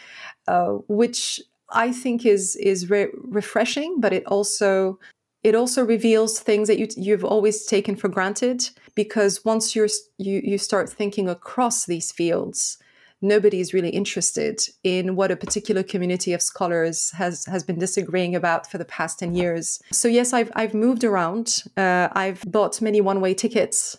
uh, 0.46 0.72
which 0.88 1.40
i 1.70 1.90
think 1.92 2.26
is 2.26 2.56
is 2.56 2.90
re- 2.90 3.08
refreshing 3.24 4.00
but 4.00 4.12
it 4.12 4.24
also 4.26 4.98
it 5.44 5.54
also 5.54 5.84
reveals 5.84 6.40
things 6.40 6.66
that 6.66 6.78
you, 6.78 6.88
you've 6.96 7.24
always 7.24 7.64
taken 7.64 7.94
for 7.94 8.08
granted 8.08 8.68
because 8.94 9.44
once 9.44 9.74
you're 9.74 9.88
you, 10.18 10.40
you 10.44 10.58
start 10.58 10.90
thinking 10.90 11.28
across 11.28 11.86
these 11.86 12.12
fields 12.12 12.78
nobody 13.20 13.60
is 13.60 13.74
really 13.74 13.90
interested 13.90 14.60
in 14.82 15.16
what 15.16 15.30
a 15.30 15.36
particular 15.36 15.82
community 15.82 16.32
of 16.32 16.42
scholars 16.42 17.10
has 17.12 17.44
has 17.46 17.64
been 17.64 17.78
disagreeing 17.78 18.34
about 18.34 18.70
for 18.70 18.78
the 18.78 18.84
past 18.84 19.18
10 19.18 19.34
years 19.34 19.80
so 19.92 20.08
yes 20.08 20.32
i've, 20.32 20.50
I've 20.54 20.74
moved 20.74 21.04
around 21.04 21.62
uh, 21.76 22.08
i've 22.12 22.42
bought 22.50 22.80
many 22.80 23.00
one-way 23.00 23.34
tickets 23.34 23.98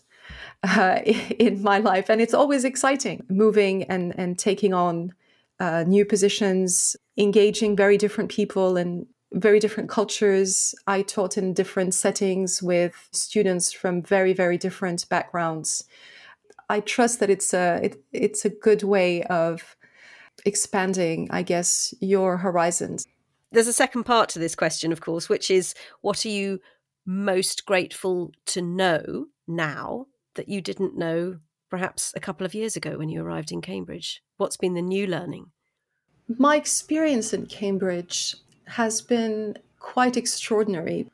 uh, 0.63 0.99
in 1.05 1.61
my 1.61 1.79
life 1.79 2.09
and 2.09 2.21
it's 2.21 2.33
always 2.33 2.63
exciting 2.63 3.25
moving 3.29 3.83
and 3.83 4.13
and 4.17 4.37
taking 4.37 4.73
on 4.73 5.13
uh, 5.59 5.83
new 5.85 6.05
positions 6.05 6.95
engaging 7.17 7.75
very 7.75 7.97
different 7.97 8.31
people 8.31 8.77
and 8.77 9.05
very 9.33 9.59
different 9.59 9.89
cultures. 9.89 10.73
I 10.87 11.01
taught 11.01 11.37
in 11.37 11.53
different 11.53 11.93
settings 11.93 12.63
with 12.63 13.09
students 13.11 13.71
from 13.71 14.01
very, 14.01 14.33
very 14.33 14.57
different 14.57 15.07
backgrounds. 15.09 15.83
I 16.69 16.79
trust 16.79 17.19
that 17.19 17.29
it's 17.29 17.53
a 17.53 17.79
it, 17.83 18.03
it's 18.11 18.45
a 18.45 18.49
good 18.49 18.83
way 18.83 19.23
of 19.23 19.75
expanding, 20.45 21.27
I 21.31 21.41
guess, 21.41 21.93
your 21.99 22.37
horizons. 22.37 23.05
There's 23.51 23.67
a 23.67 23.73
second 23.73 24.03
part 24.03 24.29
to 24.29 24.39
this 24.39 24.55
question, 24.55 24.91
of 24.91 25.01
course, 25.01 25.27
which 25.27 25.49
is 25.49 25.73
what 26.01 26.25
are 26.25 26.29
you 26.29 26.59
most 27.05 27.65
grateful 27.65 28.31
to 28.45 28.61
know 28.61 29.25
now 29.47 30.05
that 30.35 30.47
you 30.47 30.61
didn't 30.61 30.95
know 30.95 31.39
perhaps 31.69 32.13
a 32.15 32.19
couple 32.19 32.45
of 32.45 32.53
years 32.53 32.75
ago 32.75 32.97
when 32.97 33.09
you 33.09 33.21
arrived 33.21 33.51
in 33.51 33.61
Cambridge? 33.61 34.21
What's 34.37 34.57
been 34.57 34.75
the 34.75 34.81
new 34.81 35.07
learning? 35.07 35.47
My 36.37 36.55
experience 36.55 37.33
in 37.33 37.47
Cambridge 37.47 38.35
has 38.65 39.01
been 39.01 39.57
quite 39.79 40.15
extraordinary 40.15 41.09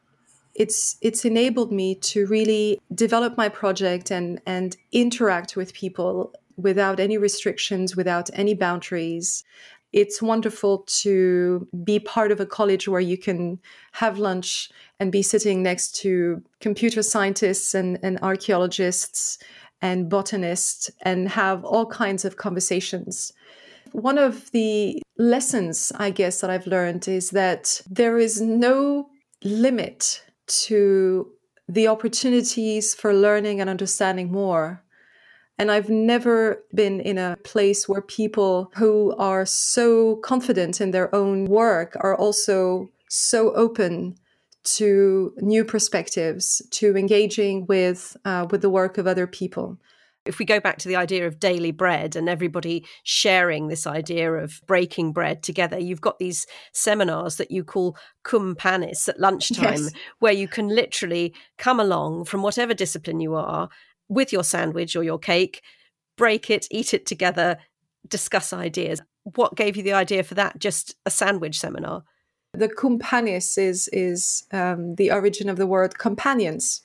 it's 0.56 0.98
it's 1.02 1.26
enabled 1.26 1.72
me 1.72 1.96
to 1.96 2.26
really 2.28 2.80
develop 2.94 3.38
my 3.38 3.50
project 3.50 4.12
and 4.12 4.42
and 4.46 4.78
interact 4.92 5.56
with 5.56 5.74
people 5.74 6.34
without 6.58 7.00
any 7.00 7.18
restrictions 7.18 7.96
without 7.96 8.30
any 8.34 8.54
boundaries 8.54 9.44
it's 9.96 10.22
wonderful 10.22 10.80
to 10.80 11.66
be 11.86 12.00
part 12.00 12.30
of 12.30 12.42
a 12.42 12.46
college 12.46 12.86
where 12.86 13.00
you 13.00 13.18
can 13.18 13.58
have 13.94 14.20
lunch 14.20 14.70
and 15.00 15.10
be 15.10 15.22
sitting 15.22 15.64
next 15.64 15.96
to 15.96 16.44
computer 16.60 17.02
scientists 17.02 17.74
and, 17.74 17.98
and 18.04 18.20
archaeologists 18.22 19.38
and 19.82 20.10
botanists 20.10 20.92
and 21.04 21.30
have 21.30 21.64
all 21.64 21.86
kinds 21.86 22.26
of 22.26 22.36
conversations. 22.36 23.32
One 23.94 24.18
of 24.18 24.52
the 24.52 25.02
lessons, 25.18 25.94
I 25.96 26.10
guess, 26.10 26.42
that 26.42 26.50
I've 26.50 26.68
learned 26.68 27.08
is 27.08 27.30
that 27.30 27.82
there 27.90 28.18
is 28.18 28.42
no 28.42 29.10
limit 29.46 30.22
to 30.48 31.32
the 31.68 31.88
opportunities 31.88 32.94
for 32.94 33.14
learning 33.14 33.60
and 33.62 33.70
understanding 33.70 34.32
more. 34.32 34.84
And 35.58 35.72
I've 35.72 35.90
never 35.90 36.64
been 36.74 37.00
in 37.00 37.18
a 37.18 37.38
place 37.44 37.88
where 37.88 38.02
people 38.02 38.72
who 38.76 39.16
are 39.18 39.46
so 39.46 40.18
confident 40.18 40.82
in 40.82 40.92
their 40.92 41.14
own 41.16 41.46
work 41.46 41.96
are 42.02 42.16
also 42.16 42.90
so 43.10 43.54
open 43.54 44.16
to 44.64 45.34
new 45.38 45.64
perspectives, 45.64 46.62
to 46.72 46.98
engaging 46.98 47.66
with 47.68 48.18
uh, 48.26 48.48
with 48.50 48.62
the 48.62 48.70
work 48.70 48.98
of 48.98 49.08
other 49.08 49.28
people 49.28 49.78
if 50.26 50.40
we 50.40 50.46
go 50.46 50.60
back 50.60 50.80
to 50.80 50.88
the 50.88 50.96
idea 50.96 51.28
of 51.28 51.40
daily 51.40 51.72
bread 51.72 52.16
and 52.16 52.28
everybody 52.28 52.86
sharing 53.04 53.68
this 53.68 53.86
idea 53.86 54.34
of 54.34 54.60
breaking 54.66 55.14
bread 55.14 55.44
together, 55.44 55.80
you've 55.80 56.02
got 56.02 56.18
these 56.20 56.48
seminars 56.72 57.38
that 57.38 57.52
you 57.52 57.64
call 57.64 57.96
cum 58.24 58.56
panis 58.56 59.08
at 59.08 59.20
lunchtime, 59.20 59.84
yes. 59.84 59.92
where 60.20 60.34
you 60.34 60.48
can 60.48 60.68
literally 60.68 61.34
come 61.58 61.80
along 61.80 62.26
from 62.26 62.42
whatever 62.42 62.74
discipline 62.74 63.20
you 63.20 63.36
are 63.36 63.70
with 64.10 64.34
your 64.34 64.44
sandwich 64.44 64.96
or 64.96 65.04
your 65.04 65.20
cake, 65.20 65.62
break 66.18 66.50
it, 66.50 66.68
eat 66.72 66.94
it 66.94 67.06
together, 67.06 67.58
discuss 68.08 68.52
ideas. 68.52 69.02
What 69.36 69.56
gave 69.56 69.78
you 69.78 69.84
the 69.84 69.94
idea 69.94 70.24
for 70.24 70.34
that? 70.36 70.60
Just 70.60 70.96
a 71.06 71.12
sandwich 71.12 71.60
seminar? 71.60 72.04
The 72.54 72.70
cum 72.70 73.00
panis 73.00 73.58
is 73.58 73.90
is 73.90 74.46
um, 74.52 74.96
the 74.96 75.12
origin 75.12 75.50
of 75.50 75.58
the 75.58 75.68
word 75.68 75.98
companions, 75.98 76.82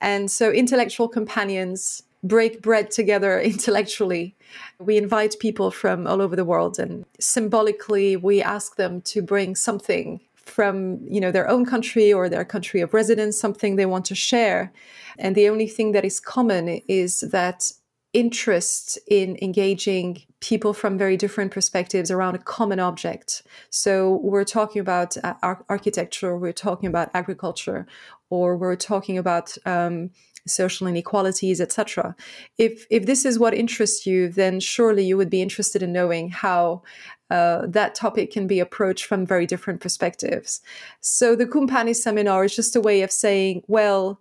and 0.00 0.30
so 0.30 0.50
intellectual 0.50 1.06
companions 1.06 2.02
break 2.22 2.62
bread 2.62 2.90
together 2.90 3.40
intellectually. 3.52 4.36
We 4.78 4.96
invite 4.96 5.36
people 5.40 5.70
from 5.70 6.06
all 6.06 6.20
over 6.20 6.36
the 6.36 6.44
world 6.44 6.78
and 6.78 7.04
symbolically 7.18 8.16
we 8.16 8.42
ask 8.42 8.76
them 8.76 9.00
to 9.02 9.22
bring 9.22 9.56
something 9.56 10.20
from 10.36 10.98
you 11.08 11.20
know 11.20 11.30
their 11.30 11.48
own 11.48 11.64
country 11.64 12.12
or 12.12 12.28
their 12.28 12.44
country 12.44 12.80
of 12.80 12.92
residence 12.92 13.38
something 13.38 13.76
they 13.76 13.86
want 13.86 14.04
to 14.04 14.14
share 14.14 14.72
and 15.16 15.36
the 15.36 15.48
only 15.48 15.68
thing 15.68 15.92
that 15.92 16.04
is 16.04 16.18
common 16.18 16.68
is 16.88 17.20
that 17.20 17.72
interest 18.12 18.98
in 19.08 19.38
engaging 19.40 20.22
people 20.40 20.74
from 20.74 20.98
very 20.98 21.16
different 21.16 21.50
perspectives 21.50 22.10
around 22.10 22.34
a 22.34 22.38
common 22.38 22.78
object. 22.78 23.42
So 23.70 24.20
we're 24.22 24.44
talking 24.44 24.80
about 24.80 25.16
uh, 25.24 25.34
architecture, 25.68 26.36
we're 26.36 26.52
talking 26.52 26.88
about 26.88 27.10
agriculture, 27.14 27.86
or 28.28 28.56
we're 28.56 28.76
talking 28.76 29.16
about 29.16 29.56
um, 29.64 30.10
social 30.46 30.86
inequalities, 30.86 31.60
etc. 31.60 32.14
If 32.58 32.86
if 32.90 33.06
this 33.06 33.24
is 33.24 33.38
what 33.38 33.54
interests 33.54 34.06
you, 34.06 34.28
then 34.28 34.60
surely 34.60 35.04
you 35.04 35.16
would 35.16 35.30
be 35.30 35.42
interested 35.42 35.82
in 35.82 35.92
knowing 35.92 36.30
how 36.30 36.82
uh, 37.30 37.66
that 37.66 37.94
topic 37.94 38.30
can 38.30 38.46
be 38.46 38.60
approached 38.60 39.06
from 39.06 39.24
very 39.24 39.46
different 39.46 39.80
perspectives. 39.80 40.60
So 41.00 41.34
the 41.34 41.46
Cum 41.46 41.66
Panis 41.66 42.02
seminar 42.02 42.44
is 42.44 42.54
just 42.54 42.76
a 42.76 42.80
way 42.80 43.02
of 43.02 43.10
saying, 43.10 43.62
well, 43.68 44.20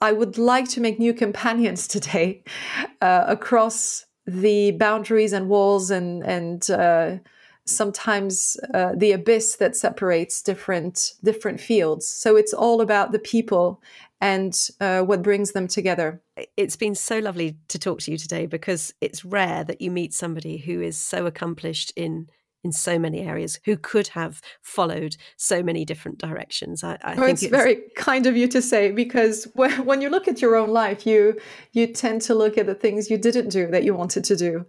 I 0.00 0.12
would 0.12 0.38
like 0.38 0.68
to 0.70 0.80
make 0.80 0.98
new 0.98 1.14
companions 1.14 1.86
today 1.96 2.42
uh, 3.00 3.24
across 3.26 4.06
the 4.26 4.72
boundaries 4.72 5.32
and 5.32 5.48
walls 5.48 5.90
and 5.90 6.22
and 6.24 6.70
uh, 6.70 7.16
sometimes 7.64 8.56
uh, 8.74 8.92
the 8.96 9.12
abyss 9.12 9.56
that 9.56 9.76
separates 9.76 10.42
different 10.42 11.14
different 11.22 11.60
fields. 11.60 12.06
So 12.06 12.36
it's 12.36 12.52
all 12.52 12.80
about 12.80 13.12
the 13.12 13.18
people 13.18 13.80
and 14.20 14.68
uh, 14.80 15.02
what 15.02 15.22
brings 15.22 15.52
them 15.52 15.68
together. 15.68 16.20
It's 16.56 16.76
been 16.76 16.94
so 16.94 17.18
lovely 17.18 17.56
to 17.68 17.78
talk 17.78 18.00
to 18.00 18.10
you 18.10 18.18
today 18.18 18.46
because 18.46 18.92
it's 19.00 19.24
rare 19.24 19.64
that 19.64 19.80
you 19.80 19.90
meet 19.90 20.12
somebody 20.12 20.58
who 20.58 20.80
is 20.80 20.96
so 20.96 21.26
accomplished 21.26 21.92
in 21.96 22.28
in 22.64 22.72
so 22.72 22.98
many 22.98 23.20
areas 23.20 23.60
who 23.64 23.76
could 23.76 24.08
have 24.08 24.40
followed 24.62 25.16
so 25.36 25.62
many 25.62 25.84
different 25.84 26.18
directions. 26.18 26.82
I, 26.82 26.98
I 27.02 27.12
oh, 27.12 27.20
think 27.20 27.30
it's, 27.30 27.42
it's, 27.44 27.50
very 27.50 27.82
kind 27.94 28.26
of 28.26 28.36
you 28.36 28.48
to 28.48 28.60
say 28.60 28.90
because 28.90 29.46
when 29.54 30.02
you 30.02 30.10
look 30.10 30.26
at 30.26 30.42
your 30.42 30.56
own 30.56 30.70
life, 30.70 31.06
you 31.06 31.38
you 31.72 31.86
tend 31.86 32.22
to 32.22 32.34
look 32.34 32.58
at 32.58 32.66
the 32.66 32.74
things 32.74 33.10
you 33.10 33.18
didn't 33.18 33.50
do 33.50 33.68
that 33.68 33.84
you 33.84 33.94
wanted 33.94 34.24
to 34.24 34.36
do. 34.36 34.66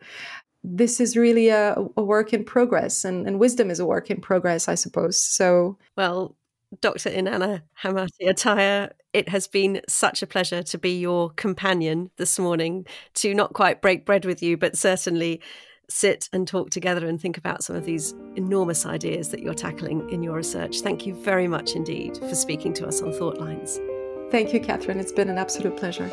This 0.64 1.00
is 1.00 1.16
really 1.16 1.50
a, 1.50 1.76
a 1.96 2.04
work 2.04 2.34
in 2.34 2.44
progress, 2.44 3.06
and, 3.06 3.26
and 3.26 3.40
wisdom 3.40 3.72
is 3.72 3.80
a 3.80 3.86
work 3.86 4.12
in 4.12 4.20
progress, 4.22 4.68
I 4.68 4.76
suppose. 4.76 5.20
So, 5.20 5.78
well, 5.96 6.36
Dr. 6.82 7.10
Inanna 7.10 7.62
Hamati 7.82 8.28
Ataya, 8.28 8.92
it 9.14 9.30
has 9.30 9.48
been 9.48 9.82
such 9.88 10.22
a 10.22 10.28
pleasure 10.28 10.62
to 10.64 10.78
be 10.78 11.00
your 11.00 11.32
companion 11.32 12.12
this 12.18 12.38
morning, 12.38 12.86
to 13.16 13.34
not 13.34 13.54
quite 13.54 13.82
break 13.82 14.06
bread 14.06 14.26
with 14.26 14.44
you, 14.44 14.58
but 14.58 14.78
certainly 14.78 15.42
sit 15.90 16.30
and 16.32 16.48
talk 16.48 16.70
together 16.70 17.08
and 17.08 17.20
think 17.20 17.38
about 17.38 17.64
some 17.64 17.76
of 17.76 17.86
these 17.86 18.14
enormous 18.36 18.86
ideas 18.86 19.30
that 19.30 19.42
you're 19.42 19.56
tackling 19.56 20.08
in 20.12 20.22
your 20.22 20.36
research. 20.36 20.82
Thank 20.82 21.08
you 21.08 21.16
very 21.16 21.48
much 21.48 21.76
indeed 21.76 22.18
for 22.18 22.36
speaking 22.36 22.74
to 22.76 22.88
us 22.88 23.02
on 23.02 23.12
Thought 23.12 23.40
Lines. 23.40 23.80
Thank 24.30 24.54
you, 24.54 24.60
Catherine. 24.60 25.00
It's 25.00 25.12
been 25.12 25.30
an 25.30 25.40
absolute 25.40 25.76
pleasure. 25.76 26.10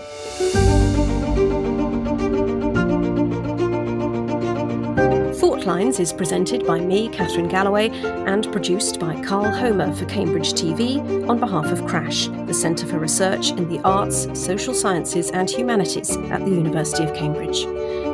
Thought 5.36 5.66
Lines 5.66 6.00
is 6.00 6.14
presented 6.14 6.66
by 6.66 6.80
me, 6.80 7.10
Catherine 7.10 7.46
Galloway, 7.46 7.90
and 7.90 8.50
produced 8.52 8.98
by 8.98 9.20
Carl 9.22 9.52
Homer 9.52 9.94
for 9.94 10.06
Cambridge 10.06 10.54
TV 10.54 11.28
on 11.28 11.38
behalf 11.38 11.66
of 11.66 11.86
CRASSH, 11.86 12.28
the 12.46 12.54
Centre 12.54 12.86
for 12.86 12.98
Research 12.98 13.50
in 13.50 13.68
the 13.68 13.78
Arts, 13.80 14.26
Social 14.32 14.72
Sciences 14.72 15.30
and 15.32 15.50
Humanities 15.50 16.16
at 16.16 16.42
the 16.42 16.50
University 16.50 17.04
of 17.04 17.14
Cambridge. 17.14 17.64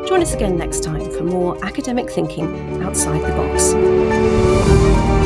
Join 0.09 0.21
us 0.21 0.35
again 0.35 0.57
next 0.57 0.83
time 0.83 1.09
for 1.13 1.23
more 1.23 1.65
academic 1.65 2.11
thinking 2.11 2.83
outside 2.83 3.21
the 3.21 3.29
box. 3.29 5.22